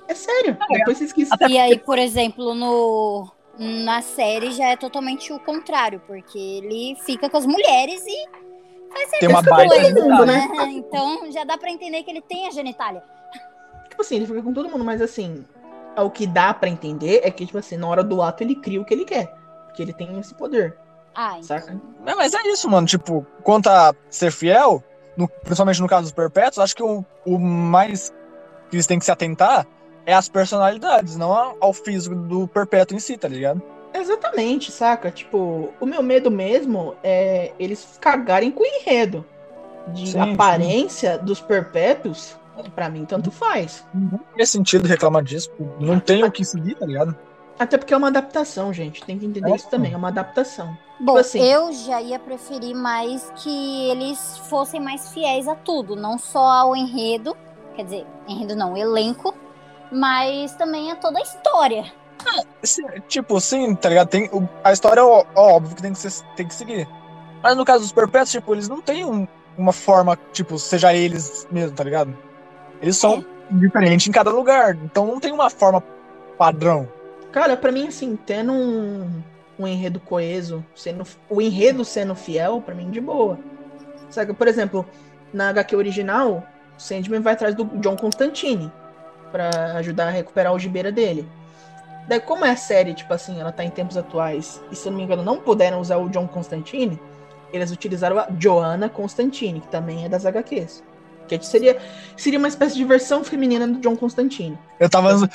É 0.07 0.13
sério. 0.15 0.57
Depois 0.71 0.97
vocês 0.97 1.11
quis. 1.13 1.31
Até 1.31 1.47
E 1.47 1.57
aí, 1.57 1.77
por 1.79 1.97
exemplo, 1.97 2.53
no 2.55 3.31
na 3.59 4.01
série 4.01 4.51
já 4.51 4.69
é 4.69 4.75
totalmente 4.75 5.31
o 5.31 5.39
contrário, 5.39 6.01
porque 6.07 6.37
ele 6.39 6.95
fica 7.05 7.29
com 7.29 7.37
as 7.37 7.45
mulheres 7.45 8.01
e 8.07 8.29
faz 8.91 9.09
Tem 9.19 9.29
uma 9.29 9.41
baita 9.41 9.75
genitália. 9.83 10.25
né? 10.25 10.47
Então 10.71 11.31
já 11.31 11.43
dá 11.43 11.57
pra 11.57 11.69
entender 11.69 12.01
que 12.03 12.09
ele 12.09 12.21
tem 12.21 12.47
a 12.47 12.51
genitália. 12.51 13.03
Tipo 13.89 14.01
assim, 14.01 14.15
ele 14.15 14.25
fica 14.27 14.41
com 14.41 14.53
todo 14.53 14.69
mundo, 14.69 14.83
mas 14.83 15.01
assim, 15.01 15.45
o 15.97 16.09
que 16.09 16.25
dá 16.25 16.53
pra 16.53 16.69
entender 16.69 17.21
é 17.23 17.29
que, 17.29 17.45
tipo 17.45 17.57
assim, 17.57 17.77
na 17.77 17.87
hora 17.87 18.03
do 18.03 18.21
ato 18.21 18.41
ele 18.41 18.55
cria 18.55 18.81
o 18.81 18.85
que 18.85 18.93
ele 18.93 19.05
quer. 19.05 19.31
Porque 19.67 19.81
ele 19.83 19.93
tem 19.93 20.17
esse 20.19 20.33
poder, 20.33 20.75
Ah, 21.13 21.33
então. 21.33 21.43
saca? 21.43 21.79
É, 22.05 22.15
mas 22.15 22.33
é 22.33 22.41
isso, 22.47 22.69
mano. 22.69 22.87
Tipo, 22.87 23.25
quanto 23.43 23.67
a 23.69 23.93
ser 24.09 24.31
fiel, 24.31 24.83
no- 25.15 25.27
principalmente 25.27 25.81
no 25.81 25.87
caso 25.87 26.03
dos 26.03 26.11
perpétuos, 26.13 26.59
acho 26.59 26.75
que 26.75 26.81
o, 26.83 27.05
o 27.25 27.37
mais 27.37 28.11
que 28.69 28.75
eles 28.77 28.87
têm 28.87 28.97
que 28.97 29.05
se 29.05 29.11
atentar 29.11 29.67
é 30.05 30.13
as 30.13 30.27
personalidades, 30.29 31.15
não 31.15 31.55
ao 31.59 31.73
físico 31.73 32.15
do 32.15 32.47
perpétuo 32.47 32.95
em 32.95 32.99
si, 32.99 33.17
tá 33.17 33.27
ligado? 33.27 33.61
Exatamente, 33.93 34.71
saca? 34.71 35.11
Tipo, 35.11 35.69
o 35.79 35.85
meu 35.85 36.01
medo 36.01 36.31
mesmo 36.31 36.95
é 37.03 37.51
eles 37.59 37.97
cagarem 37.99 38.49
com 38.51 38.63
o 38.63 38.65
enredo. 38.65 39.25
De 39.87 40.11
Sim, 40.11 40.19
aparência 40.33 41.17
dos 41.17 41.41
perpétuos, 41.41 42.35
pra 42.75 42.87
mim, 42.89 43.03
tanto 43.03 43.31
faz. 43.31 43.83
Não 43.93 44.19
faz 44.37 44.49
sentido 44.49 44.87
reclamar 44.87 45.23
disso. 45.23 45.49
Não 45.79 45.99
tem 45.99 46.23
o 46.23 46.31
que 46.31 46.45
seguir, 46.45 46.75
tá 46.75 46.85
ligado? 46.85 47.15
Até 47.59 47.77
porque 47.77 47.93
é 47.93 47.97
uma 47.97 48.07
adaptação, 48.07 48.71
gente. 48.71 49.03
Tem 49.03 49.17
que 49.19 49.25
entender 49.25 49.51
É, 49.51 49.55
isso 49.55 49.69
também, 49.69 49.93
é 49.93 49.97
uma 49.97 50.07
adaptação. 50.07 50.75
Bom, 50.99 51.17
assim- 51.17 51.41
eu 51.41 51.73
já 51.73 52.01
ia 52.01 52.17
preferir 52.19 52.75
mais 52.75 53.31
que 53.37 53.89
eles 53.89 54.37
fossem 54.49 54.79
mais 54.79 55.11
fiéis 55.11 55.47
a 55.47 55.55
tudo, 55.55 55.95
não 55.95 56.17
só 56.17 56.39
ao 56.39 56.75
enredo, 56.75 57.35
quer 57.75 57.83
dizer, 57.83 58.05
enredo 58.27 58.55
não, 58.55 58.77
elenco, 58.77 59.33
mas 59.91 60.53
também 60.55 60.91
a 60.91 60.95
toda 60.95 61.19
a 61.19 61.21
história. 61.21 61.85
Sim, 62.63 62.83
tipo, 63.07 63.39
sim, 63.41 63.73
tá 63.75 63.89
ligado? 63.89 64.07
Tem, 64.09 64.29
a 64.63 64.71
história 64.71 64.99
é 65.01 65.03
ó- 65.03 65.25
óbvio 65.35 65.75
que 65.75 65.81
tem 65.81 65.91
que, 65.93 65.99
ser, 65.99 66.23
tem 66.35 66.47
que 66.47 66.53
seguir. 66.53 66.87
Mas 67.41 67.57
no 67.57 67.65
caso 67.65 67.79
dos 67.81 67.91
perpétuos, 67.91 68.31
tipo, 68.31 68.53
eles 68.53 68.69
não 68.69 68.79
têm 68.81 69.03
um- 69.03 69.27
uma 69.57 69.73
forma, 69.73 70.17
tipo, 70.31 70.57
seja 70.59 70.93
eles 70.93 71.47
mesmo, 71.51 71.75
tá 71.75 71.83
ligado? 71.83 72.15
Eles 72.81 72.95
são 72.97 73.25
diferentes 73.49 74.07
em 74.07 74.11
cada 74.11 74.29
lugar. 74.29 74.75
Então 74.75 75.05
não 75.07 75.19
tem 75.19 75.31
uma 75.31 75.49
forma 75.49 75.83
padrão. 76.37 76.87
Cara, 77.31 77.57
pra 77.57 77.71
mim, 77.71 77.87
assim, 77.87 78.15
tendo 78.15 78.51
um, 78.53 79.21
um 79.57 79.67
enredo 79.67 79.99
coeso, 79.99 80.63
sendo, 80.75 81.03
o 81.29 81.41
enredo 81.41 81.83
sendo 81.83 82.13
fiel, 82.13 82.61
pra 82.61 82.75
mim, 82.75 82.91
de 82.91 83.01
boa. 83.01 83.39
Saca? 84.09 84.33
Por 84.33 84.47
exemplo, 84.47 84.85
na 85.33 85.49
HQ 85.49 85.75
original, 85.75 86.43
o 86.77 86.81
Sandman 86.81 87.21
vai 87.21 87.33
atrás 87.33 87.55
do 87.55 87.65
John 87.79 87.95
Constantine 87.95 88.71
pra 89.31 89.49
ajudar 89.77 90.07
a 90.07 90.11
recuperar 90.11 90.53
o 90.53 90.59
gibeira 90.59 90.91
dele. 90.91 91.27
Daí, 92.07 92.19
como 92.19 92.43
é 92.43 92.51
a 92.51 92.55
série, 92.55 92.93
tipo 92.93 93.13
assim, 93.13 93.39
ela 93.39 93.51
tá 93.51 93.63
em 93.63 93.69
tempos 93.69 93.95
atuais, 93.95 94.61
e 94.71 94.75
se 94.75 94.87
eu 94.87 94.91
não 94.91 94.97
me 94.97 95.05
engano, 95.05 95.23
não 95.23 95.37
puderam 95.37 95.79
usar 95.79 95.97
o 95.97 96.09
John 96.09 96.27
Constantine, 96.27 96.99
eles 97.53 97.71
utilizaram 97.71 98.17
a 98.17 98.27
Joanna 98.37 98.89
Constantine, 98.89 99.61
que 99.61 99.67
também 99.67 100.05
é 100.05 100.09
das 100.09 100.25
HQs. 100.25 100.83
Que 101.27 101.45
seria, 101.45 101.77
seria 102.17 102.39
uma 102.39 102.47
espécie 102.47 102.75
de 102.75 102.83
versão 102.83 103.23
feminina 103.23 103.67
do 103.67 103.79
John 103.79 103.95
Constantine. 103.95 104.57
Eu 104.79 104.89
tava. 104.89 105.29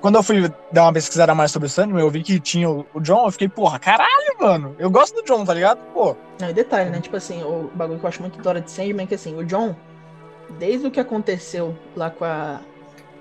Quando 0.00 0.16
eu 0.16 0.22
fui 0.22 0.52
dar 0.72 0.82
uma 0.82 0.92
pesquisada 0.92 1.32
mais 1.32 1.52
sobre 1.52 1.66
o 1.66 1.70
Sandman, 1.70 2.02
eu 2.02 2.10
vi 2.10 2.24
que 2.24 2.40
tinha 2.40 2.68
o, 2.68 2.84
o 2.92 3.00
John, 3.00 3.24
eu 3.24 3.30
fiquei, 3.30 3.48
porra, 3.48 3.78
caralho, 3.78 4.36
mano. 4.40 4.74
Eu 4.76 4.90
gosto 4.90 5.14
do 5.14 5.22
John, 5.22 5.44
tá 5.44 5.54
ligado? 5.54 5.78
Pô. 5.94 6.16
Não, 6.40 6.50
e 6.50 6.52
detalhe, 6.52 6.90
né? 6.90 7.00
Tipo 7.00 7.16
assim, 7.16 7.40
o 7.44 7.70
bagulho 7.72 8.00
que 8.00 8.04
eu 8.04 8.08
acho 8.08 8.20
muito 8.20 8.42
da 8.42 8.50
hora 8.50 8.60
de 8.60 8.68
Sandman 8.68 9.04
é 9.04 9.06
que 9.06 9.14
assim, 9.14 9.36
o 9.36 9.44
John, 9.44 9.76
desde 10.58 10.88
o 10.88 10.90
que 10.90 10.98
aconteceu 10.98 11.76
lá 11.94 12.10
com 12.10 12.24
a 12.24 12.60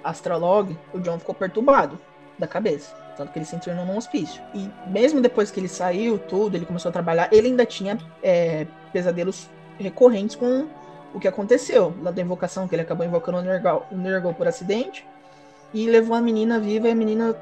Astrolog, 0.03 0.77
o 0.93 0.99
John 0.99 1.19
ficou 1.19 1.35
perturbado 1.35 1.99
da 2.37 2.47
cabeça. 2.47 2.95
Tanto 3.15 3.31
que 3.31 3.39
ele 3.39 3.45
se 3.45 3.55
internou 3.55 3.85
num 3.85 3.97
hospício. 3.97 4.41
E 4.53 4.69
mesmo 4.87 5.21
depois 5.21 5.51
que 5.51 5.59
ele 5.59 5.67
saiu, 5.67 6.17
tudo, 6.17 6.55
ele 6.55 6.65
começou 6.65 6.89
a 6.89 6.91
trabalhar, 6.91 7.29
ele 7.31 7.47
ainda 7.47 7.65
tinha 7.65 7.97
é, 8.23 8.65
pesadelos 8.91 9.49
recorrentes 9.77 10.35
com 10.35 10.67
o 11.13 11.19
que 11.19 11.27
aconteceu 11.27 11.93
lá 12.01 12.11
da 12.11 12.21
invocação, 12.21 12.67
que 12.67 12.75
ele 12.75 12.81
acabou 12.81 13.05
invocando 13.05 13.39
o 13.39 13.41
Nergal, 13.41 13.87
o 13.91 13.95
Nergal 13.95 14.33
por 14.33 14.47
acidente 14.47 15.05
e 15.73 15.87
levou 15.87 16.15
a 16.15 16.21
menina 16.21 16.59
viva 16.59 16.87
e 16.87 16.91
a 16.91 16.95
menina 16.95 17.33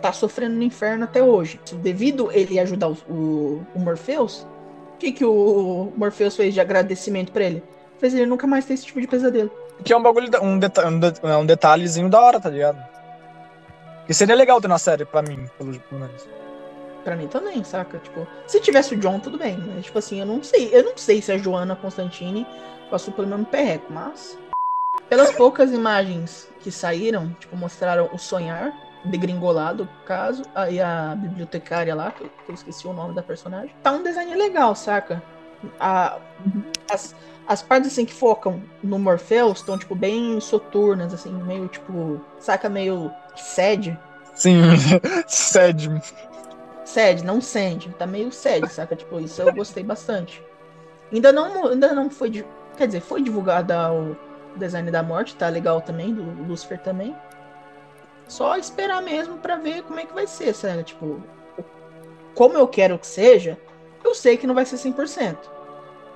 tá 0.00 0.12
sofrendo 0.12 0.56
no 0.56 0.62
inferno 0.62 1.04
até 1.04 1.22
hoje. 1.22 1.60
Devido 1.82 2.30
ele 2.32 2.58
ajudar 2.58 2.88
o, 2.88 2.96
o, 3.08 3.66
o 3.74 3.78
Morpheus, 3.78 4.46
o 4.94 4.98
que, 4.98 5.12
que 5.12 5.24
o 5.24 5.92
Morpheus 5.96 6.36
fez 6.36 6.54
de 6.54 6.60
agradecimento 6.60 7.32
pra 7.32 7.44
ele? 7.44 7.62
Fez 7.98 8.14
ele 8.14 8.26
nunca 8.26 8.46
mais 8.46 8.64
ter 8.64 8.74
esse 8.74 8.86
tipo 8.86 9.00
de 9.00 9.06
pesadelo. 9.06 9.50
Que 9.84 9.92
é 9.92 9.96
um 9.96 10.02
bagulho, 10.02 10.28
um, 10.42 10.58
deta 10.58 10.82
de- 10.90 11.26
um 11.26 11.46
detalhezinho 11.46 12.08
da 12.08 12.20
hora, 12.20 12.40
tá 12.40 12.50
ligado? 12.50 12.78
Que 14.06 14.14
seria 14.14 14.34
legal 14.34 14.60
ter 14.60 14.68
na 14.68 14.78
série, 14.78 15.04
pra 15.04 15.22
mim, 15.22 15.48
pelo, 15.56 15.78
pelo 15.78 16.00
menos. 16.00 16.28
Pra 17.04 17.16
mim 17.16 17.28
também, 17.28 17.62
saca? 17.64 17.98
Tipo, 17.98 18.26
se 18.46 18.60
tivesse 18.60 18.94
o 18.94 18.98
John, 18.98 19.20
tudo 19.20 19.38
bem. 19.38 19.56
Mas, 19.58 19.86
tipo 19.86 19.98
assim, 19.98 20.20
eu 20.20 20.26
não 20.26 20.42
sei. 20.42 20.68
Eu 20.72 20.84
não 20.84 20.96
sei 20.96 21.22
se 21.22 21.32
a 21.32 21.38
Joana 21.38 21.76
Constantine 21.76 22.46
passou 22.90 23.14
pelo 23.14 23.28
mesmo 23.28 23.46
perreco, 23.46 23.90
mas. 23.90 24.38
Pelas 25.08 25.30
poucas 25.32 25.72
imagens 25.72 26.48
que 26.60 26.70
saíram, 26.70 27.32
tipo, 27.38 27.56
mostraram 27.56 28.10
o 28.12 28.18
sonhar, 28.18 28.72
degringolado, 29.04 29.88
caso, 30.04 30.42
aí 30.54 30.80
a 30.80 31.14
bibliotecária 31.16 31.94
lá, 31.94 32.10
que 32.10 32.24
eu, 32.24 32.30
que 32.44 32.50
eu 32.50 32.54
esqueci 32.54 32.86
o 32.86 32.92
nome 32.92 33.14
da 33.14 33.22
personagem. 33.22 33.74
Tá 33.82 33.92
um 33.92 34.02
design 34.02 34.34
legal, 34.34 34.74
saca? 34.74 35.22
A, 35.78 36.18
as, 36.92 37.14
as 37.50 37.60
partes 37.60 37.90
assim 37.90 38.04
que 38.04 38.14
focam 38.14 38.62
no 38.80 38.96
Morpheus 38.96 39.58
estão, 39.58 39.76
tipo, 39.76 39.92
bem 39.92 40.38
soturnas, 40.40 41.12
assim, 41.12 41.32
meio 41.32 41.66
tipo. 41.66 42.20
Saca 42.38 42.68
meio 42.68 43.10
sede. 43.34 43.98
Sim, 44.36 44.62
sede. 45.26 45.90
Sede, 46.84 47.24
não 47.24 47.40
sede. 47.40 47.88
Tá 47.98 48.06
meio 48.06 48.30
sede, 48.30 48.72
saca? 48.72 48.94
Tipo, 48.94 49.18
isso 49.18 49.42
eu 49.42 49.52
gostei 49.52 49.82
bastante. 49.82 50.40
Ainda 51.12 51.32
não, 51.32 51.66
ainda 51.66 51.92
não 51.92 52.08
foi. 52.08 52.46
Quer 52.76 52.86
dizer, 52.86 53.00
foi 53.00 53.20
divulgado 53.20 53.74
o 53.74 54.16
design 54.56 54.88
da 54.88 55.02
morte, 55.02 55.34
tá 55.34 55.48
legal 55.48 55.80
também, 55.80 56.14
do 56.14 56.22
Lucifer 56.44 56.78
também. 56.78 57.16
Só 58.28 58.56
esperar 58.58 59.02
mesmo 59.02 59.38
pra 59.38 59.56
ver 59.56 59.82
como 59.82 59.98
é 59.98 60.06
que 60.06 60.14
vai 60.14 60.28
ser, 60.28 60.54
sabe? 60.54 60.84
Tipo, 60.84 61.20
como 62.32 62.56
eu 62.56 62.68
quero 62.68 62.96
que 62.96 63.08
seja, 63.08 63.58
eu 64.04 64.14
sei 64.14 64.36
que 64.36 64.46
não 64.46 64.54
vai 64.54 64.64
ser 64.64 64.76
100%. 64.76 65.36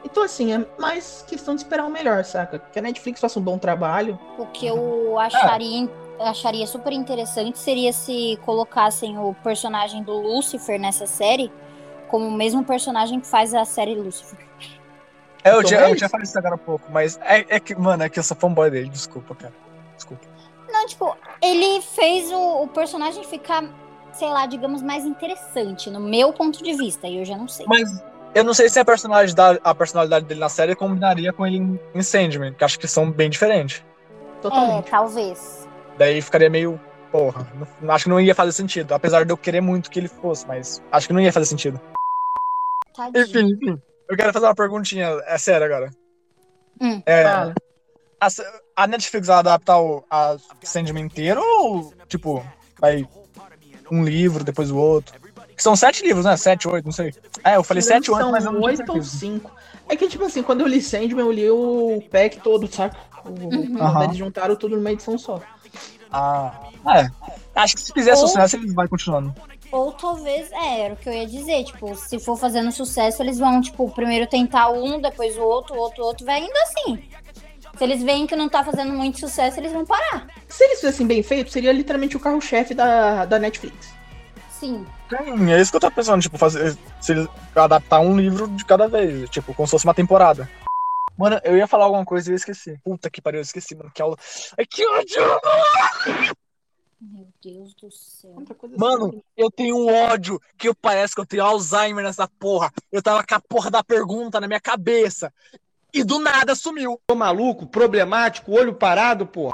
Então, 0.04 0.22
assim, 0.22 0.52
é 0.52 0.66
mais 0.78 1.24
questão 1.26 1.54
de 1.54 1.62
esperar 1.62 1.86
o 1.86 1.90
melhor, 1.90 2.24
saca? 2.24 2.58
Que 2.58 2.78
a 2.78 2.82
Netflix 2.82 3.20
faça 3.20 3.40
um 3.40 3.42
bom 3.42 3.58
trabalho. 3.58 4.18
O 4.38 4.46
que 4.46 4.66
eu 4.66 5.18
acharia, 5.18 5.90
acharia 6.20 6.66
super 6.66 6.92
interessante 6.92 7.58
seria 7.58 7.92
se 7.92 8.38
colocassem 8.44 9.18
o 9.18 9.34
personagem 9.42 10.02
do 10.02 10.12
Lucifer 10.12 10.78
nessa 10.78 11.06
série 11.06 11.50
como 12.08 12.28
o 12.28 12.30
mesmo 12.30 12.62
personagem 12.62 13.18
que 13.18 13.26
faz 13.26 13.54
a 13.54 13.64
série 13.64 13.94
Lucifer. 13.94 14.38
É, 15.42 15.50
eu, 15.50 15.62
Tom 15.62 15.68
tinha, 15.68 15.80
eu 15.80 15.86
Hanks? 15.86 15.98
tinha 15.98 16.08
falado 16.08 16.26
isso 16.26 16.38
agora 16.38 16.54
há 16.54 16.58
pouco, 16.58 16.84
mas 16.92 17.18
é, 17.22 17.56
é 17.56 17.58
que, 17.58 17.74
mano, 17.74 18.02
é 18.02 18.08
que 18.08 18.18
eu 18.18 18.22
sou 18.22 18.36
fanboy 18.36 18.70
dele, 18.70 18.88
desculpa, 18.88 19.34
cara. 19.34 19.52
Desculpa. 19.96 20.24
Não, 20.70 20.86
tipo, 20.86 21.16
ele 21.42 21.82
fez 21.82 22.30
o, 22.30 22.62
o 22.62 22.68
personagem 22.68 23.24
ficar, 23.24 23.64
sei 24.12 24.28
lá, 24.28 24.46
digamos, 24.46 24.80
mais 24.80 25.04
interessante, 25.04 25.90
no 25.90 26.00
meu 26.00 26.32
ponto 26.32 26.62
de 26.62 26.72
vista, 26.74 27.06
e 27.08 27.18
eu 27.18 27.24
já 27.24 27.36
não 27.36 27.48
sei. 27.48 27.66
Mas 27.68 28.02
eu 28.34 28.44
não 28.44 28.52
sei 28.54 28.68
se 28.68 28.78
a 28.80 28.84
personalidade, 28.84 29.60
a 29.62 29.74
personalidade 29.74 30.26
dele 30.26 30.40
na 30.40 30.48
série 30.48 30.74
combinaria 30.74 31.32
com 31.32 31.46
ele 31.46 31.78
em, 31.94 32.02
Sandman, 32.02 32.52
que 32.54 32.64
acho 32.64 32.78
que 32.78 32.88
são 32.88 33.10
bem 33.10 33.30
diferentes. 33.30 33.84
É, 34.38 34.40
Totalmente. 34.42 34.90
talvez. 34.90 35.68
Daí 35.98 36.20
ficaria 36.20 36.50
meio. 36.50 36.80
Porra, 37.10 37.46
não- 37.80 37.94
acho 37.94 38.04
que 38.04 38.10
não 38.10 38.20
ia 38.20 38.34
fazer 38.34 38.52
sentido. 38.52 38.92
Apesar 38.92 39.24
de 39.24 39.32
eu 39.32 39.36
querer 39.36 39.60
muito 39.60 39.88
que 39.90 40.00
ele 40.00 40.08
fosse, 40.08 40.46
mas 40.48 40.82
acho 40.90 41.06
que 41.06 41.12
não 41.12 41.20
ia 41.20 41.32
fazer 41.32 41.46
sentido. 41.46 41.80
Tadinho. 42.94 43.24
Enfim, 43.24 43.52
enfim. 43.54 43.82
Eu 44.10 44.16
quero 44.16 44.32
fazer 44.32 44.46
uma 44.46 44.54
perguntinha, 44.54 45.06
é 45.26 45.38
sério 45.38 45.64
agora. 45.64 45.90
Hum. 46.80 47.00
É, 47.06 47.24
a, 47.24 47.54
a 48.76 48.86
Netflix 48.86 49.28
vai 49.28 49.36
adaptar 49.38 49.78
o 49.80 50.04
a 50.10 50.36
Sandman 50.62 51.04
inteiro 51.04 51.40
ou, 51.40 51.94
tipo, 52.08 52.44
vai 52.80 53.08
um 53.90 54.04
livro, 54.04 54.42
depois 54.44 54.70
o 54.70 54.76
outro? 54.76 55.14
Que 55.56 55.62
são 55.62 55.76
sete 55.76 56.02
livros, 56.04 56.24
né? 56.24 56.36
Sete, 56.36 56.68
oito, 56.68 56.84
não 56.84 56.92
sei. 56.92 57.14
É, 57.44 57.56
eu 57.56 57.62
falei 57.64 57.82
sete, 57.82 58.10
oito, 58.10 58.30
mas 58.30 58.44
eu 58.44 58.52
não 58.52 58.60
oito 58.62 58.92
ou 58.92 59.02
cinco. 59.02 59.50
É 59.88 59.96
que, 59.96 60.08
tipo 60.08 60.24
assim, 60.24 60.42
quando 60.42 60.62
eu 60.62 60.66
li 60.66 60.80
Sandman, 60.80 61.24
eu 61.26 61.32
li 61.32 61.50
o 61.50 62.02
pack 62.10 62.40
todo, 62.40 62.66
saca? 62.72 62.96
O, 63.24 63.28
Uhum. 63.28 63.78
Aham. 63.80 64.04
Eles 64.04 64.16
juntaram 64.16 64.56
tudo 64.56 64.76
numa 64.76 64.92
edição 64.92 65.16
só. 65.16 65.40
Ah, 66.12 66.52
é. 66.94 67.10
Acho 67.54 67.74
que 67.74 67.80
se 67.82 67.92
fizer 67.92 68.12
Ou- 68.12 68.16
sucesso, 68.18 68.56
ele 68.56 68.72
vai 68.72 68.86
continuando. 68.88 69.34
Ou 69.72 69.92
talvez, 69.92 70.52
é, 70.52 70.80
era 70.82 70.94
o 70.94 70.96
que 70.96 71.08
eu 71.08 71.12
ia 71.12 71.26
dizer, 71.26 71.64
tipo, 71.64 71.96
se 71.96 72.18
for 72.20 72.36
fazendo 72.36 72.70
sucesso, 72.70 73.22
eles 73.22 73.38
vão, 73.38 73.60
tipo, 73.60 73.90
primeiro 73.90 74.26
tentar 74.26 74.68
um, 74.70 75.00
depois 75.00 75.36
o 75.36 75.42
outro, 75.42 75.74
o 75.74 75.78
outro, 75.78 76.02
o 76.02 76.06
outro, 76.06 76.24
vai 76.24 76.40
indo 76.40 76.56
assim. 76.62 77.02
Se 77.76 77.82
eles 77.82 78.02
veem 78.02 78.26
que 78.26 78.36
não 78.36 78.48
tá 78.48 78.62
fazendo 78.62 78.92
muito 78.92 79.18
sucesso, 79.18 79.58
eles 79.58 79.72
vão 79.72 79.84
parar. 79.84 80.28
Se 80.48 80.62
eles 80.64 80.78
fizessem 80.80 81.06
bem 81.06 81.22
feito, 81.24 81.50
seria 81.50 81.72
literalmente 81.72 82.16
o 82.16 82.20
carro-chefe 82.20 82.72
da, 82.72 83.24
da 83.24 83.38
Netflix. 83.38 83.92
Sim. 84.58 84.86
Sim, 85.08 85.52
é 85.52 85.60
isso 85.60 85.70
que 85.70 85.76
eu 85.76 85.80
tô 85.80 85.90
pensando, 85.90 86.22
tipo, 86.22 86.38
fazer. 86.38 86.76
Se 87.00 87.28
adaptar 87.54 88.00
um 88.00 88.16
livro 88.16 88.48
de 88.48 88.64
cada 88.64 88.88
vez, 88.88 89.28
tipo, 89.30 89.54
como 89.54 89.66
se 89.66 89.72
fosse 89.72 89.84
uma 89.84 89.94
temporada. 89.94 90.48
Mano, 91.16 91.40
eu 91.44 91.56
ia 91.56 91.66
falar 91.66 91.84
alguma 91.84 92.04
coisa 92.04 92.30
e 92.30 92.32
eu 92.32 92.36
esqueci. 92.36 92.78
Puta 92.84 93.10
que 93.10 93.20
pariu, 93.20 93.38
eu 93.38 93.42
esqueci, 93.42 93.74
mano. 93.74 93.90
Que 93.94 94.02
aula. 94.02 94.16
Ai, 94.58 94.66
que 94.66 94.86
ódio! 94.86 95.22
Meu 97.00 97.28
Deus 97.42 97.74
do 97.74 97.90
céu. 97.90 98.34
Mano, 98.78 99.08
assim. 99.08 99.22
eu 99.36 99.50
tenho 99.50 99.76
um 99.76 99.92
ódio 99.92 100.40
que 100.56 100.68
eu 100.68 100.74
parece 100.74 101.14
que 101.14 101.20
eu 101.20 101.26
tenho 101.26 101.44
Alzheimer 101.44 102.04
nessa 102.04 102.26
porra. 102.26 102.72
Eu 102.90 103.02
tava 103.02 103.24
com 103.24 103.34
a 103.34 103.40
porra 103.40 103.70
da 103.70 103.84
pergunta 103.84 104.40
na 104.40 104.46
minha 104.46 104.60
cabeça. 104.60 105.32
E 105.92 106.02
do 106.02 106.18
nada 106.18 106.54
sumiu. 106.54 106.98
Tô 107.06 107.14
maluco, 107.14 107.66
problemático, 107.66 108.52
olho 108.52 108.74
parado, 108.74 109.26
porra. 109.26 109.52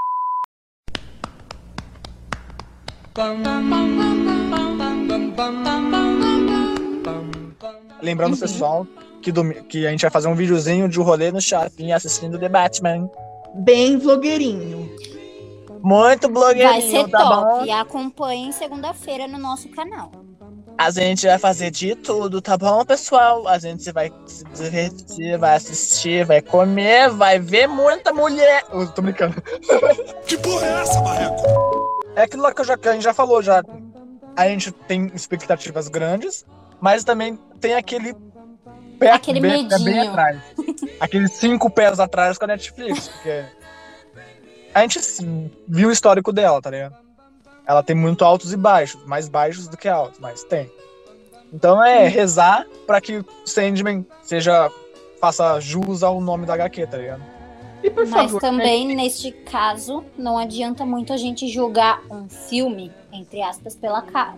Lembrando, 8.01 8.37
pessoal, 8.37 8.87
que, 9.21 9.31
que 9.69 9.87
a 9.87 9.91
gente 9.91 10.01
vai 10.01 10.11
fazer 10.11 10.27
um 10.27 10.35
videozinho 10.35 10.89
de 10.89 10.99
um 10.99 11.03
rolê 11.03 11.31
no 11.31 11.39
shopping 11.39 11.91
assistindo 11.91 12.39
The 12.39 12.49
Batman. 12.49 13.09
Bem 13.53 13.97
vlogueirinho. 13.97 14.89
Muito 15.83 16.29
blogueirinho, 16.29 16.69
Vai 16.69 16.81
ser 16.81 17.09
tá 17.09 17.19
top. 17.19 17.59
bom? 17.59 17.65
E 17.65 17.71
acompanhem 17.71 18.51
segunda-feira 18.51 19.27
no 19.27 19.37
nosso 19.37 19.69
canal. 19.69 20.11
A 20.77 20.89
gente 20.89 21.27
vai 21.27 21.37
fazer 21.37 21.69
de 21.69 21.95
tudo, 21.95 22.41
tá 22.41 22.57
bom, 22.57 22.83
pessoal? 22.83 23.47
A 23.47 23.59
gente 23.59 23.91
vai 23.91 24.11
se 24.25 24.43
divertir, 24.45 25.37
vai 25.37 25.55
assistir, 25.55 26.25
vai 26.25 26.41
comer, 26.41 27.09
vai 27.09 27.37
ver 27.37 27.67
muita 27.67 28.11
mulher. 28.11 28.63
Eu 28.71 28.87
tô 28.91 29.01
brincando. 29.01 29.35
Que 30.25 30.37
porra 30.37 30.65
é 30.65 30.81
essa, 30.81 31.01
Marreco? 31.01 31.43
É 32.15 32.23
aquilo 32.23 32.43
lá 32.43 32.53
que, 32.53 32.61
eu 32.61 32.65
já, 32.65 32.77
que 32.77 32.87
a 32.87 32.93
gente 32.93 33.03
já 33.03 33.13
falou 33.13 33.43
já. 33.43 33.63
A 34.35 34.47
gente 34.47 34.71
tem 34.71 35.11
expectativas 35.13 35.87
grandes, 35.87 36.45
mas 36.79 37.03
também 37.03 37.37
tem 37.59 37.75
aquele 37.75 38.13
pé, 38.97 39.11
Aquele 39.11 39.39
bem, 39.39 39.67
pé 39.67 39.77
bem 39.77 39.85
medinho. 39.85 40.09
atrás. 40.11 40.39
Aqueles 40.99 41.31
cinco 41.33 41.69
pés 41.69 41.99
atrás 41.99 42.37
com 42.37 42.45
a 42.45 42.47
Netflix, 42.47 43.07
porque 43.07 43.43
a 44.73 44.81
gente 44.81 44.99
viu 45.67 45.89
o 45.89 45.91
histórico 45.91 46.31
dela, 46.31 46.61
tá 46.61 46.69
ligado? 46.69 46.95
Ela 47.65 47.83
tem 47.83 47.95
muito 47.95 48.23
altos 48.23 48.53
e 48.53 48.57
baixos, 48.57 49.03
mais 49.05 49.27
baixos 49.27 49.67
do 49.67 49.77
que 49.77 49.87
altos, 49.87 50.19
mas 50.19 50.43
tem. 50.43 50.69
Então 51.53 51.83
é 51.83 52.07
rezar 52.07 52.65
pra 52.87 53.01
que 53.01 53.17
o 53.17 53.25
Sandman 53.45 54.05
seja 54.23 54.71
faça 55.19 55.59
jus 55.59 56.01
ao 56.03 56.19
nome 56.21 56.45
da 56.45 56.53
HQ, 56.55 56.87
tá 56.87 56.97
ligado? 56.97 57.23
E 57.83 57.89
por 57.89 58.05
Mas 58.05 58.31
favor, 58.31 58.39
também, 58.41 58.95
neste 58.95 59.31
caso, 59.31 60.03
não 60.17 60.37
adianta 60.37 60.85
muito 60.85 61.11
a 61.13 61.17
gente 61.17 61.47
julgar 61.47 62.01
um 62.11 62.29
filme, 62.29 62.91
entre 63.11 63.41
aspas, 63.41 63.75
pela 63.75 64.01
capa. 64.01 64.37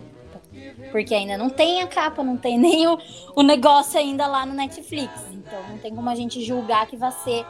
Porque 0.90 1.14
ainda 1.14 1.36
não 1.36 1.50
tem 1.50 1.82
a 1.82 1.86
capa, 1.86 2.22
não 2.22 2.36
tem 2.36 2.56
nem 2.58 2.86
o, 2.86 2.98
o 3.34 3.42
negócio 3.42 3.98
ainda 3.98 4.26
lá 4.26 4.46
no 4.46 4.54
Netflix. 4.54 5.12
Então 5.32 5.60
não 5.68 5.78
tem 5.78 5.94
como 5.94 6.08
a 6.08 6.14
gente 6.14 6.44
julgar 6.44 6.86
que 6.86 6.96
vai 6.96 7.12
ser 7.12 7.44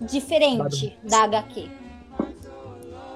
diferente 0.00 0.96
da 1.02 1.24
HQ. 1.24 1.68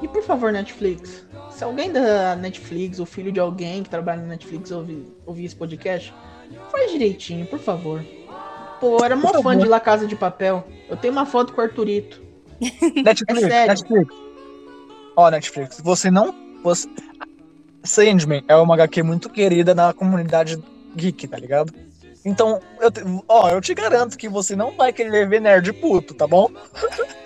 E 0.02 0.08
por 0.08 0.22
favor, 0.22 0.50
Netflix, 0.50 1.26
se 1.50 1.62
alguém 1.62 1.92
da 1.92 2.34
Netflix, 2.34 2.98
ou 2.98 3.06
filho 3.06 3.30
de 3.30 3.38
alguém 3.38 3.82
que 3.82 3.90
trabalha 3.90 4.22
na 4.22 4.28
Netflix 4.28 4.70
ouvir, 4.70 5.06
ouvir 5.26 5.44
esse 5.44 5.54
podcast, 5.56 6.14
faz 6.70 6.90
direitinho, 6.90 7.46
por 7.46 7.58
favor. 7.58 8.02
Pô, 8.80 8.98
eu 8.98 9.04
era 9.04 9.14
mó 9.14 9.30
fã 9.42 9.56
de 9.56 9.68
La 9.68 9.78
Casa 9.78 10.06
de 10.06 10.16
Papel. 10.16 10.66
Eu 10.88 10.96
tenho 10.96 11.12
uma 11.12 11.26
foto 11.26 11.52
com 11.52 11.60
o 11.60 11.64
Arthurito. 11.64 12.22
Netflix, 13.04 13.42
É 13.42 13.48
sério. 13.48 13.68
Netflix. 13.68 14.14
Ó, 15.16 15.30
Netflix, 15.30 15.80
você 15.82 16.10
não. 16.10 16.49
Você... 16.62 16.88
Sandman 17.83 18.42
é 18.46 18.55
uma 18.57 18.75
HQ 18.75 19.03
muito 19.03 19.29
querida 19.31 19.75
na 19.75 19.92
comunidade 19.92 20.62
geek, 20.94 21.27
tá 21.29 21.38
ligado? 21.38 21.73
Então, 22.25 22.61
eu 22.81 22.90
te- 22.90 23.01
ó, 23.27 23.49
eu 23.49 23.61
te 23.62 23.73
garanto 23.73 24.18
que 24.18 24.29
você 24.29 24.55
não 24.55 24.73
vai 24.77 24.92
querer 24.92 25.27
ver 25.27 25.40
nerd 25.40 25.73
puto, 25.73 26.12
tá 26.12 26.27
bom? 26.27 26.49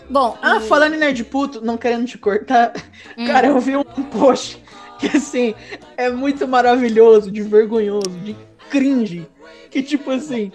Bom, 0.08 0.38
Ah, 0.40 0.58
e- 0.58 0.60
falando 0.60 0.94
em 0.94 0.98
nerd 0.98 1.24
puto, 1.24 1.60
não 1.60 1.76
querendo 1.76 2.06
te 2.06 2.16
cortar, 2.16 2.72
hum, 3.18 3.26
cara, 3.26 3.48
eu 3.48 3.58
vi 3.58 3.76
um 3.76 3.82
post 3.82 4.62
que 5.00 5.08
assim 5.16 5.54
é 5.96 6.08
muito 6.10 6.46
maravilhoso, 6.46 7.30
de 7.32 7.42
vergonhoso, 7.42 8.10
de 8.22 8.36
cringe. 8.70 9.26
Que 9.70 9.82
tipo 9.82 10.12
assim, 10.12 10.52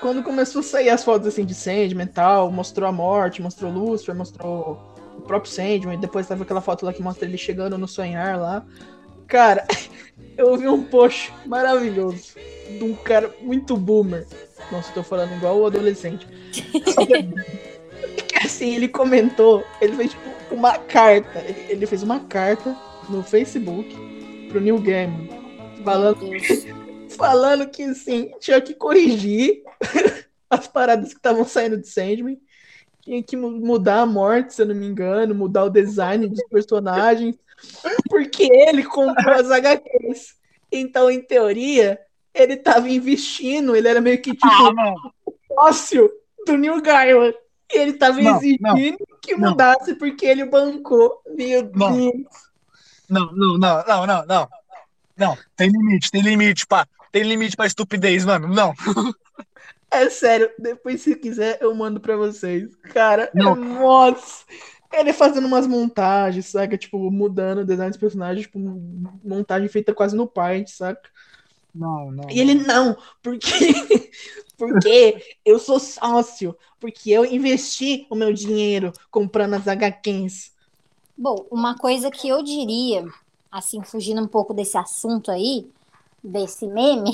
quando 0.00 0.22
começou 0.22 0.60
a 0.60 0.62
sair 0.62 0.90
as 0.90 1.02
fotos 1.02 1.26
assim 1.26 1.44
de 1.44 1.54
Sandman 1.54 2.04
e 2.06 2.08
tal, 2.08 2.52
mostrou 2.52 2.88
a 2.88 2.92
morte, 2.92 3.42
mostrou 3.42 3.72
Lucifer, 3.72 4.14
mostrou 4.14 4.78
próprio 5.28 5.52
Sandman, 5.52 5.94
e 5.94 6.00
depois 6.00 6.26
tava 6.26 6.42
aquela 6.42 6.60
foto 6.60 6.84
lá 6.84 6.92
que 6.92 7.02
mostra 7.02 7.28
ele 7.28 7.38
chegando 7.38 7.78
no 7.78 7.86
sonhar 7.86 8.36
lá. 8.38 8.66
Cara, 9.28 9.64
eu 10.36 10.56
vi 10.56 10.66
um 10.66 10.82
post 10.82 11.32
maravilhoso 11.46 12.34
de 12.68 12.82
um 12.82 12.94
cara 12.94 13.32
muito 13.40 13.76
boomer. 13.76 14.26
Nossa, 14.72 14.90
eu 14.90 14.94
tô 14.94 15.02
falando 15.02 15.36
igual 15.36 15.58
o 15.60 15.66
adolescente. 15.66 16.26
Assim, 18.44 18.74
ele 18.74 18.88
comentou, 18.88 19.64
ele 19.80 19.94
fez 19.94 20.10
tipo 20.10 20.28
uma 20.50 20.78
carta. 20.78 21.40
Ele, 21.40 21.66
ele 21.68 21.86
fez 21.86 22.02
uma 22.02 22.20
carta 22.20 22.76
no 23.08 23.22
Facebook 23.22 23.94
pro 24.48 24.60
Neil 24.60 24.80
Gaiman. 24.80 25.28
Falando, 25.84 26.20
falando 27.16 27.68
que 27.68 27.82
assim, 27.84 28.30
tinha 28.40 28.60
que 28.60 28.74
corrigir 28.74 29.62
as 30.50 30.66
paradas 30.66 31.10
que 31.10 31.18
estavam 31.18 31.44
saindo 31.44 31.78
de 31.78 31.88
Sandman. 31.88 32.38
Tinha 33.08 33.22
que 33.22 33.36
mu- 33.38 33.50
mudar 33.50 34.00
a 34.02 34.06
morte, 34.06 34.52
se 34.52 34.60
eu 34.60 34.66
não 34.66 34.74
me 34.74 34.84
engano, 34.86 35.34
mudar 35.34 35.64
o 35.64 35.70
design 35.70 36.26
dos 36.28 36.44
personagens. 36.50 37.36
Porque 38.06 38.44
ele 38.52 38.84
comprou 38.84 39.34
as 39.34 39.50
HQs. 39.50 40.34
Então, 40.70 41.10
em 41.10 41.18
teoria, 41.22 41.98
ele 42.34 42.54
tava 42.58 42.86
investindo, 42.90 43.74
ele 43.74 43.88
era 43.88 43.98
meio 43.98 44.20
que 44.20 44.32
tipo 44.32 44.46
Ah, 44.46 44.94
sócio 45.54 46.10
do 46.46 46.58
Neil 46.58 46.82
Gaiman. 46.82 47.32
E 47.72 47.78
ele 47.78 47.94
tava 47.94 48.20
Não, 48.20 48.36
exigindo 48.36 48.98
que 49.22 49.34
não. 49.34 49.50
mudasse 49.52 49.94
porque 49.94 50.26
ele 50.26 50.44
bancou. 50.44 51.22
Meu 51.34 51.70
Não. 51.74 51.96
Deus. 51.98 52.12
Não, 53.08 53.32
não, 53.32 53.56
não, 53.56 53.84
não, 53.86 54.06
não, 54.06 54.26
não. 54.26 54.48
Não, 55.16 55.38
tem 55.56 55.70
limite, 55.70 56.10
tem 56.10 56.20
limite, 56.20 56.66
pá. 56.66 56.86
Tem 57.10 57.22
limite 57.22 57.56
pra 57.56 57.66
estupidez, 57.66 58.26
mano. 58.26 58.48
Não. 58.48 58.74
É 59.90 60.08
sério, 60.10 60.50
depois 60.58 61.00
se 61.00 61.16
quiser 61.16 61.58
eu 61.60 61.74
mando 61.74 62.00
pra 62.00 62.16
vocês. 62.16 62.74
Cara, 62.92 63.30
Não. 63.34 63.52
é- 63.52 63.54
nossa. 63.56 64.44
Ele 64.92 65.12
fazendo 65.12 65.46
umas 65.46 65.66
montagens, 65.66 66.46
saca? 66.46 66.76
Tipo, 66.76 67.10
mudando 67.10 67.58
o 67.58 67.64
design 67.64 67.90
dos 67.90 67.98
personagens, 67.98 68.46
tipo, 68.46 68.58
montagem 68.58 69.68
feita 69.68 69.94
quase 69.94 70.16
no 70.16 70.26
Paint, 70.26 70.68
saca? 70.68 71.10
Não, 71.74 72.10
não. 72.10 72.30
E 72.30 72.40
ele, 72.40 72.54
não, 72.54 72.96
porque, 73.22 73.46
porque 74.56 75.22
eu 75.44 75.58
sou 75.58 75.78
sócio, 75.78 76.56
porque 76.80 77.10
eu 77.10 77.24
investi 77.24 78.06
o 78.10 78.14
meu 78.14 78.32
dinheiro 78.32 78.92
comprando 79.10 79.54
as 79.54 79.68
HQs. 79.68 80.52
Bom, 81.16 81.46
uma 81.50 81.76
coisa 81.76 82.10
que 82.10 82.28
eu 82.28 82.42
diria, 82.42 83.04
assim, 83.50 83.82
fugindo 83.82 84.22
um 84.22 84.28
pouco 84.28 84.54
desse 84.54 84.78
assunto 84.78 85.30
aí, 85.30 85.70
desse 86.24 86.66
meme, 86.66 87.12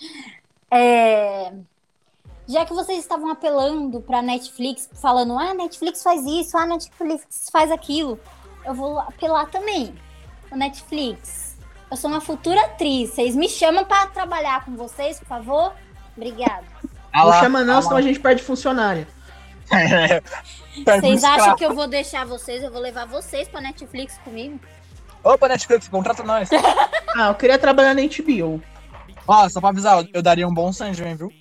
é. 0.72 1.52
Já 2.48 2.64
que 2.64 2.72
vocês 2.72 2.98
estavam 2.98 3.30
apelando 3.30 4.00
pra 4.00 4.22
Netflix, 4.22 4.88
falando, 5.02 5.38
ah, 5.38 5.52
Netflix 5.52 6.02
faz 6.02 6.24
isso, 6.24 6.56
ah, 6.56 6.64
Netflix 6.64 7.50
faz 7.52 7.70
aquilo, 7.70 8.18
eu 8.64 8.72
vou 8.72 8.98
apelar 8.98 9.46
também. 9.50 9.94
O 10.50 10.56
Netflix, 10.56 11.58
eu 11.90 11.96
sou 11.96 12.10
uma 12.10 12.22
futura 12.22 12.58
atriz, 12.62 13.10
vocês 13.10 13.36
me 13.36 13.50
chamam 13.50 13.84
pra 13.84 14.06
trabalhar 14.06 14.64
com 14.64 14.74
vocês, 14.76 15.18
por 15.18 15.28
favor? 15.28 15.74
Obrigada. 16.16 16.64
Ah 17.12 17.24
não 17.24 17.32
chama 17.34 17.64
não, 17.64 17.78
ah 17.78 17.82
senão 17.82 17.96
a 17.98 18.02
gente 18.02 18.18
perde 18.18 18.42
funcionária. 18.42 19.06
Vocês 20.82 21.24
acham 21.24 21.56
que 21.56 21.64
eu 21.64 21.74
vou 21.74 21.86
deixar 21.86 22.24
vocês, 22.24 22.62
eu 22.62 22.70
vou 22.70 22.80
levar 22.80 23.04
vocês 23.04 23.48
pra 23.48 23.60
Netflix 23.60 24.16
comigo? 24.24 24.58
Opa, 25.22 25.48
Netflix, 25.48 25.88
contrata 25.88 26.22
nós. 26.22 26.48
Ah, 27.16 27.28
eu 27.28 27.34
queria 27.34 27.58
trabalhar 27.58 27.94
na 27.94 28.02
HBO. 28.02 28.62
Ó, 29.26 29.48
só 29.48 29.60
pra 29.60 29.70
avisar, 29.70 30.06
eu 30.12 30.22
daria 30.22 30.46
um 30.46 30.54
bom 30.54 30.72
Sandman, 30.72 31.16
viu? 31.16 31.32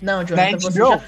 Não, 0.00 0.18
Na 0.18 0.24
Jonathan, 0.24 0.58
você 0.58 0.78
já... 0.78 1.00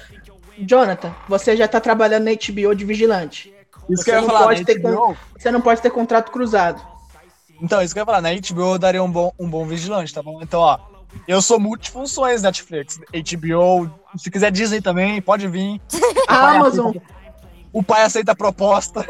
Jonathan, 0.57 1.15
você 1.27 1.55
já 1.57 1.67
tá 1.67 1.79
trabalhando 1.79 2.25
na 2.25 2.31
HBO 2.31 2.75
de 2.75 2.83
vigilante. 2.85 3.53
Isso 3.89 4.03
Você 4.03 4.03
que 4.03 4.11
eu 4.11 4.15
ia 4.15 4.21
não 4.21 4.27
falar, 4.29 4.63
ter 4.63 4.79
HBO. 4.79 5.17
Você 5.37 5.51
não 5.51 5.61
pode 5.61 5.81
ter 5.81 5.89
contrato 5.89 6.31
cruzado. 6.31 6.81
Então, 7.61 7.81
isso 7.81 7.93
que 7.93 7.99
eu 7.99 8.01
ia 8.01 8.05
falar, 8.05 8.21
na 8.21 8.29
HBO 8.31 8.73
eu 8.75 8.79
daria 8.79 9.03
um 9.03 9.11
bom, 9.11 9.31
um 9.39 9.49
bom 9.49 9.65
vigilante, 9.65 10.13
tá 10.13 10.21
bom? 10.21 10.41
Então, 10.41 10.59
ó, 10.61 10.77
eu 11.27 11.41
sou 11.41 11.59
multifunções 11.59 12.41
Netflix. 12.41 12.99
HBO, 13.11 13.89
se 14.17 14.29
quiser 14.29 14.51
Disney 14.51 14.81
também, 14.81 15.21
pode 15.21 15.47
vir. 15.47 15.81
A 16.27 16.51
Amazon. 16.51 16.93
O 17.71 17.83
pai 17.83 18.03
aceita 18.03 18.31
a 18.31 18.35
proposta. 18.35 19.05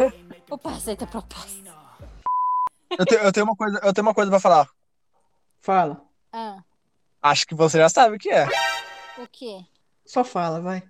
Opa, 0.50 0.72
aceita 0.72 1.06
a 1.06 1.08
proposta. 1.08 1.70
Eu, 2.98 3.06
te- 3.06 3.16
eu 3.16 3.32
tenho 3.32 3.46
uma 3.46 3.56
coisa, 3.56 3.80
eu 3.84 3.94
tenho 3.94 4.06
uma 4.08 4.14
coisa 4.14 4.30
pra 4.32 4.40
falar. 4.40 4.68
Fala. 5.62 6.02
Ah, 6.34 6.58
Acho 7.22 7.46
que 7.48 7.56
você 7.56 7.78
já 7.78 7.90
sabe 7.90 8.16
o 8.16 8.20
que 8.20 8.30
é. 8.30 8.48
o 9.18 9.28
quê? 9.32 9.60
Só 10.06 10.24
fala, 10.24 10.62
vai. 10.62 10.84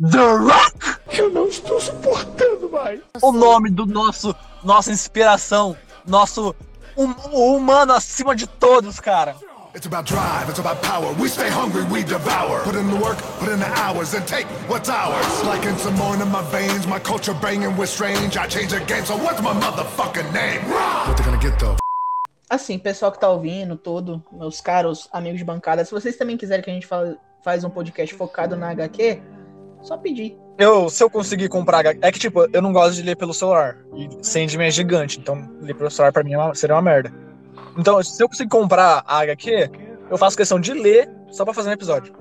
The 0.00 0.18
Rock! 0.18 1.18
Eu 1.18 1.30
não 1.30 1.48
estou 1.48 1.80
suportando 1.80 2.70
mais. 2.70 3.00
O 3.22 3.32
nome 3.32 3.70
do 3.70 3.86
nosso, 3.86 4.34
nossa 4.62 4.90
inspiração, 4.90 5.76
nosso 6.06 6.54
hum- 6.96 7.14
humano 7.56 7.92
acima 7.92 8.34
de 8.34 8.46
todos, 8.46 8.98
cara. 9.00 9.36
It's 9.74 9.86
about 9.86 10.04
drive, 10.06 10.50
it's 10.50 10.58
about 10.58 10.82
power. 10.82 11.14
We 11.18 11.28
stay 11.30 11.48
hungry, 11.48 11.82
we 11.90 12.04
devour. 12.04 12.60
Put 12.62 12.76
in 12.76 12.88
the 12.90 12.96
work, 13.02 13.16
put 13.38 13.48
in 13.48 13.58
the 13.58 13.70
hours, 13.80 14.12
and 14.14 14.26
take 14.26 14.46
what's 14.68 14.90
ours. 14.90 15.42
Like 15.44 15.64
in 15.66 15.78
some 15.78 15.96
more 15.96 16.14
in 16.14 16.28
my 16.30 16.42
veins, 16.50 16.86
my 16.86 16.98
culture 17.00 17.32
banging 17.32 17.74
with 17.78 17.88
strange. 17.88 18.36
I 18.36 18.46
change 18.48 18.70
the 18.72 18.80
game, 18.80 19.06
so 19.06 19.16
what's 19.16 19.40
my 19.40 19.54
motherfucking 19.54 20.30
name? 20.34 20.60
What 21.08 21.16
they 21.16 21.24
gonna 21.24 21.38
get 21.38 21.58
though? 21.58 21.76
Assim, 22.52 22.78
pessoal 22.78 23.10
que 23.10 23.18
tá 23.18 23.30
ouvindo, 23.30 23.76
todo, 23.78 24.22
meus 24.30 24.60
caros 24.60 25.08
amigos 25.10 25.38
de 25.38 25.44
bancada, 25.44 25.82
se 25.86 25.90
vocês 25.90 26.16
também 26.16 26.36
quiserem 26.36 26.62
que 26.62 26.70
a 26.70 26.74
gente 26.74 26.86
fala, 26.86 27.16
faz 27.42 27.64
um 27.64 27.70
podcast 27.70 28.14
focado 28.14 28.54
na 28.56 28.68
HQ, 28.68 29.22
só 29.80 29.96
pedir. 29.96 30.36
Eu, 30.58 30.90
se 30.90 31.02
eu 31.02 31.08
conseguir 31.08 31.48
comprar. 31.48 31.82
É 31.86 32.12
que, 32.12 32.18
tipo, 32.18 32.46
eu 32.52 32.60
não 32.60 32.70
gosto 32.70 32.96
de 32.96 33.02
ler 33.04 33.16
pelo 33.16 33.32
celular. 33.32 33.78
E 33.96 34.06
Sandman 34.20 34.66
é 34.66 34.70
gigante, 34.70 35.18
então 35.18 35.48
ler 35.62 35.74
pelo 35.74 35.90
celular 35.90 36.12
pra 36.12 36.22
mim 36.22 36.34
é 36.34 36.38
uma- 36.38 36.54
seria 36.54 36.76
uma 36.76 36.82
merda. 36.82 37.10
Então, 37.78 38.02
se 38.02 38.22
eu 38.22 38.28
conseguir 38.28 38.50
comprar 38.50 39.02
a 39.06 39.20
HQ, 39.20 39.70
eu 40.10 40.18
faço 40.18 40.36
questão 40.36 40.60
de 40.60 40.74
ler 40.74 41.08
só 41.30 41.46
pra 41.46 41.54
fazer 41.54 41.70
um 41.70 41.72
episódio. 41.72 42.12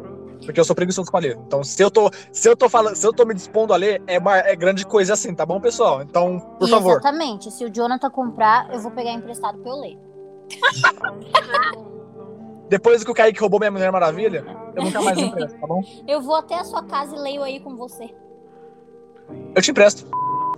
Porque 0.45 0.61
eu 0.61 0.63
sou 0.63 0.73
preguiçoso 0.75 1.11
pra 1.11 1.19
ler. 1.19 1.37
Então, 1.45 1.61
se 1.61 1.83
eu 1.83 1.91
tô, 1.91 2.09
se 2.31 2.47
eu 2.47 2.55
tô 2.55 2.69
falando, 2.69 2.95
se 2.95 3.05
eu 3.05 3.11
tô 3.11 3.25
me 3.25 3.33
dispondo 3.33 3.73
a 3.73 3.75
ler, 3.75 4.01
é, 4.07 4.17
ma- 4.17 4.37
é 4.39 4.55
grande 4.55 4.85
coisa 4.85 5.11
assim, 5.13 5.35
tá 5.35 5.45
bom, 5.45 5.59
pessoal? 5.59 6.01
Então, 6.01 6.39
por 6.57 6.69
favor. 6.69 6.91
Exatamente. 6.93 7.51
Se 7.51 7.65
o 7.65 7.69
Jonathan 7.69 8.09
comprar, 8.09 8.73
eu 8.73 8.79
vou 8.79 8.91
pegar 8.91 9.11
emprestado 9.11 9.57
pra 9.59 9.69
eu 9.69 9.75
ler. 9.81 9.99
Depois 12.69 13.03
que 13.03 13.11
o 13.11 13.13
Kaique 13.13 13.39
roubou 13.39 13.59
minha 13.59 13.69
Mulher 13.69 13.91
Maravilha, 13.91 14.45
eu 14.75 14.83
nunca 14.83 15.01
mais 15.01 15.17
empresto, 15.19 15.59
tá 15.59 15.67
bom? 15.67 15.83
Eu 16.07 16.21
vou 16.21 16.35
até 16.35 16.55
a 16.55 16.63
sua 16.63 16.83
casa 16.83 17.15
e 17.15 17.19
leio 17.19 17.43
aí 17.43 17.59
com 17.59 17.75
você. 17.75 18.09
Eu 19.53 19.61
te 19.61 19.71
empresto. 19.71 20.07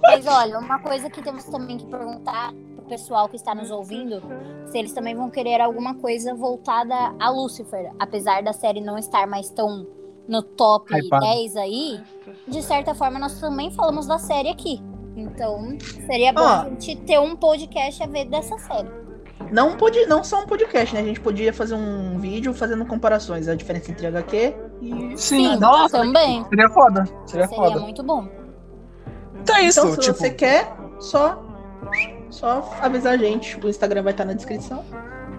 Mas 0.01 0.27
olha, 0.27 0.59
uma 0.59 0.79
coisa 0.79 1.09
que 1.09 1.23
temos 1.23 1.45
também 1.45 1.77
que 1.77 1.85
perguntar 1.87 2.53
pro 2.75 2.85
pessoal 2.85 3.27
que 3.27 3.35
está 3.35 3.55
nos 3.55 3.71
ouvindo, 3.71 4.21
se 4.67 4.77
eles 4.77 4.93
também 4.93 5.15
vão 5.15 5.29
querer 5.29 5.61
alguma 5.61 5.95
coisa 5.95 6.35
voltada 6.35 6.93
a 7.19 7.29
Lucifer. 7.29 7.91
Apesar 7.97 8.43
da 8.43 8.53
série 8.53 8.81
não 8.81 8.97
estar 8.97 9.25
mais 9.25 9.49
tão 9.49 9.87
no 10.27 10.43
top 10.43 10.93
Hypada. 10.93 11.25
10 11.25 11.57
aí, 11.57 12.01
de 12.47 12.61
certa 12.61 12.93
forma 12.93 13.17
nós 13.17 13.39
também 13.39 13.71
falamos 13.71 14.05
da 14.05 14.19
série 14.19 14.49
aqui. 14.49 14.79
Então, 15.15 15.77
seria 16.05 16.33
bom 16.33 16.41
a 16.41 16.69
gente 16.69 16.95
ter 16.97 17.19
um 17.19 17.35
podcast 17.35 18.03
a 18.03 18.07
ver 18.07 18.25
dessa 18.25 18.57
série. 18.57 19.02
Não, 19.51 19.77
pode, 19.77 20.05
não 20.05 20.23
só 20.23 20.41
um 20.41 20.45
podcast, 20.45 20.93
né? 20.95 21.01
A 21.01 21.03
gente 21.03 21.19
podia 21.19 21.53
fazer 21.53 21.75
um 21.75 22.17
vídeo 22.19 22.53
fazendo 22.53 22.85
comparações, 22.85 23.47
a 23.47 23.55
diferença 23.55 23.91
entre 23.91 24.07
HQ 24.07 24.55
e. 24.81 25.13
Sim, 25.17 25.57
nossa, 25.57 25.99
também. 25.99 26.45
Seria 26.49 26.69
foda. 26.69 27.05
Seria, 27.25 27.47
Seria 27.47 27.47
foda. 27.49 27.79
muito 27.79 28.03
bom. 28.03 28.27
Então 29.41 29.55
é 29.55 29.63
isso, 29.63 29.79
Então, 29.81 29.91
se 29.93 29.99
tipo. 29.99 30.17
você 30.17 30.29
quer, 30.29 30.73
só, 30.99 31.43
só 32.29 32.73
avisar 32.81 33.13
a 33.13 33.17
gente. 33.17 33.59
O 33.63 33.69
Instagram 33.69 34.03
vai 34.03 34.13
estar 34.13 34.25
na 34.25 34.33
descrição. 34.33 34.83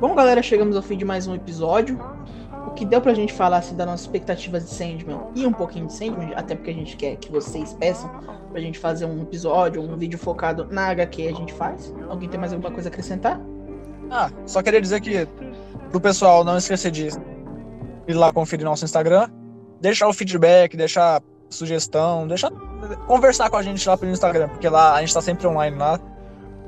Bom, 0.00 0.14
galera, 0.14 0.42
chegamos 0.42 0.76
ao 0.76 0.82
fim 0.82 0.96
de 0.96 1.04
mais 1.04 1.26
um 1.26 1.34
episódio. 1.34 1.98
O 2.66 2.70
que 2.72 2.84
deu 2.84 3.00
pra 3.00 3.14
gente 3.14 3.32
falar 3.32 3.58
assim, 3.58 3.76
das 3.76 3.86
nossas 3.86 4.02
expectativas 4.02 4.64
de 4.64 4.70
Sandman 4.70 5.20
e 5.34 5.46
um 5.46 5.52
pouquinho 5.52 5.86
de 5.86 5.92
Sandman, 5.92 6.34
até 6.34 6.54
porque 6.54 6.70
a 6.70 6.74
gente 6.74 6.96
quer 6.96 7.16
que 7.16 7.30
vocês 7.30 7.72
peçam 7.74 8.10
pra 8.50 8.60
gente 8.60 8.78
fazer 8.78 9.04
um 9.06 9.22
episódio, 9.22 9.80
um 9.80 9.96
vídeo 9.96 10.18
focado 10.18 10.66
na 10.70 10.88
HQ, 10.88 11.28
a 11.28 11.32
gente 11.32 11.52
faz. 11.52 11.94
Alguém 12.08 12.28
tem 12.28 12.38
mais 12.38 12.52
alguma 12.52 12.70
coisa 12.72 12.88
a 12.88 12.90
acrescentar? 12.90 13.40
Ah, 14.10 14.30
só 14.46 14.62
queria 14.62 14.80
dizer 14.80 15.00
que 15.00 15.26
pro 15.90 16.00
pessoal 16.00 16.44
não 16.44 16.56
esquecer 16.56 16.90
de 16.90 17.08
ir 18.06 18.14
lá 18.14 18.32
conferir 18.32 18.64
nosso 18.64 18.84
Instagram, 18.84 19.28
deixar 19.80 20.08
o 20.08 20.12
feedback, 20.12 20.76
deixar 20.76 21.22
sugestão, 21.48 22.26
deixar 22.26 22.50
conversar 23.06 23.48
com 23.50 23.56
a 23.56 23.62
gente 23.62 23.88
lá 23.88 23.96
pelo 23.96 24.12
Instagram, 24.12 24.48
porque 24.48 24.68
lá 24.68 24.94
a 24.94 25.00
gente 25.00 25.14
tá 25.14 25.20
sempre 25.20 25.46
online 25.46 25.76
lá. 25.76 25.98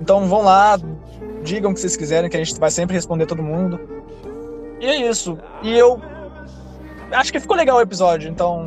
Então 0.01 0.27
vão 0.27 0.42
lá, 0.42 0.79
digam 1.42 1.70
o 1.70 1.75
que 1.75 1.81
vocês 1.81 1.96
quiserem, 1.96 2.29
que 2.29 2.37
a 2.37 2.44
gente 2.44 2.59
vai 2.59 2.70
sempre 2.70 2.94
responder 2.94 3.27
todo 3.27 3.42
mundo. 3.42 3.81
E 4.81 4.87
é 4.87 5.09
isso. 5.09 5.38
E 5.62 5.77
eu 5.77 6.01
acho 7.12 7.33
que 7.33 7.40
ficou 7.40 7.57
legal 7.57 7.79
o 7.79 7.81
episódio, 7.81 8.31
então 8.31 8.66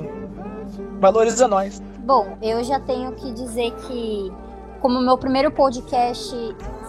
valoriza 1.00 1.48
nós. 1.48 1.82
Bom, 2.00 2.38
eu 2.42 2.64
já 2.64 2.80
tenho 2.80 3.12
que 3.14 3.32
dizer 3.34 3.72
que, 3.72 4.32
como 4.80 5.00
meu 5.02 5.18
primeiro 5.18 5.52
podcast, 5.52 6.36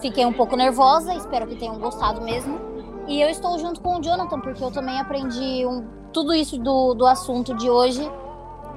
fiquei 0.00 0.24
um 0.24 0.32
pouco 0.32 0.56
nervosa, 0.56 1.14
espero 1.14 1.46
que 1.46 1.56
tenham 1.56 1.78
gostado 1.78 2.20
mesmo. 2.20 2.58
E 3.06 3.20
eu 3.20 3.28
estou 3.28 3.58
junto 3.58 3.80
com 3.80 3.98
o 3.98 4.02
Jonathan, 4.02 4.40
porque 4.40 4.62
eu 4.62 4.70
também 4.70 4.98
aprendi 5.00 5.66
um- 5.66 5.84
tudo 6.12 6.32
isso 6.32 6.56
do, 6.58 6.94
do 6.94 7.06
assunto 7.06 7.54
de 7.54 7.68
hoje, 7.68 8.08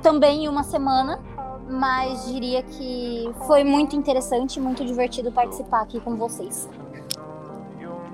também 0.01 0.45
em 0.45 0.47
uma 0.47 0.63
semana. 0.63 1.19
Mas 1.69 2.25
diria 2.27 2.61
que 2.61 3.31
foi 3.47 3.63
muito 3.63 3.95
interessante 3.95 4.57
e 4.57 4.61
muito 4.61 4.83
divertido 4.83 5.31
participar 5.31 5.81
aqui 5.81 5.99
com 5.99 6.15
vocês. 6.17 6.69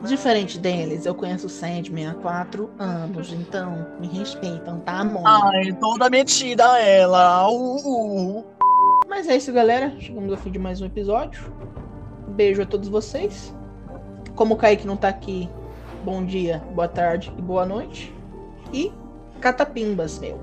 Diferente 0.04 0.58
deles, 0.60 1.06
eu 1.06 1.14
conheço 1.14 1.48
o 1.48 1.50
Sandman 1.50 2.08
há 2.10 2.14
quatro 2.14 2.70
anos, 2.80 3.34
então 3.34 3.88
me 4.00 4.08
respeitam, 4.08 4.80
tá, 4.80 5.00
amor? 5.00 5.24
Ai, 5.26 5.74
toda 5.74 6.10
metida 6.10 6.80
ela. 6.80 7.50
Uh, 7.50 8.38
uh. 8.40 8.46
Mas 9.20 9.28
é 9.28 9.36
isso, 9.36 9.52
galera. 9.52 9.94
Chegamos 10.00 10.32
ao 10.32 10.38
fim 10.38 10.50
de 10.50 10.58
mais 10.58 10.80
um 10.80 10.86
episódio. 10.86 11.52
Um 12.26 12.32
beijo 12.32 12.62
a 12.62 12.66
todos 12.66 12.88
vocês. 12.88 13.54
Como 14.34 14.54
o 14.54 14.58
Kaique 14.58 14.88
não 14.88 14.96
tá 14.96 15.10
aqui, 15.10 15.50
bom 16.06 16.24
dia, 16.24 16.64
boa 16.74 16.88
tarde 16.88 17.30
e 17.38 17.42
boa 17.42 17.66
noite. 17.66 18.16
E 18.72 18.94
catapimbas, 19.42 20.18
meu. 20.20 20.40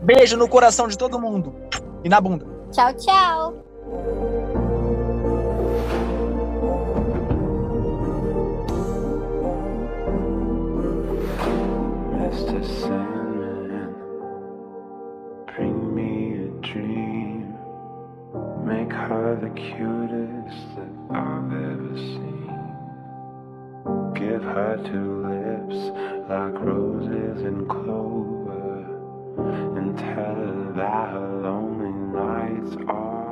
Beijo 0.00 0.36
no 0.36 0.48
coração 0.48 0.86
de 0.86 0.96
todo 0.96 1.18
mundo. 1.18 1.56
E 2.04 2.08
na 2.08 2.20
bunda. 2.20 2.46
Tchau, 2.70 2.94
tchau. 2.94 4.23
Cutest 19.54 20.76
that 20.76 20.92
I've 21.10 21.52
ever 21.52 21.96
seen. 21.96 22.50
Give 24.14 24.42
her 24.42 24.76
two 24.84 25.26
lips 25.26 25.76
like 26.28 26.54
roses 26.60 27.42
and 27.42 27.68
clover. 27.68 28.84
And 29.78 29.98
tell 29.98 30.34
her 30.34 30.72
that 30.76 31.08
her 31.10 31.40
lonely 31.42 31.92
nights 31.92 32.76
are 32.88 33.23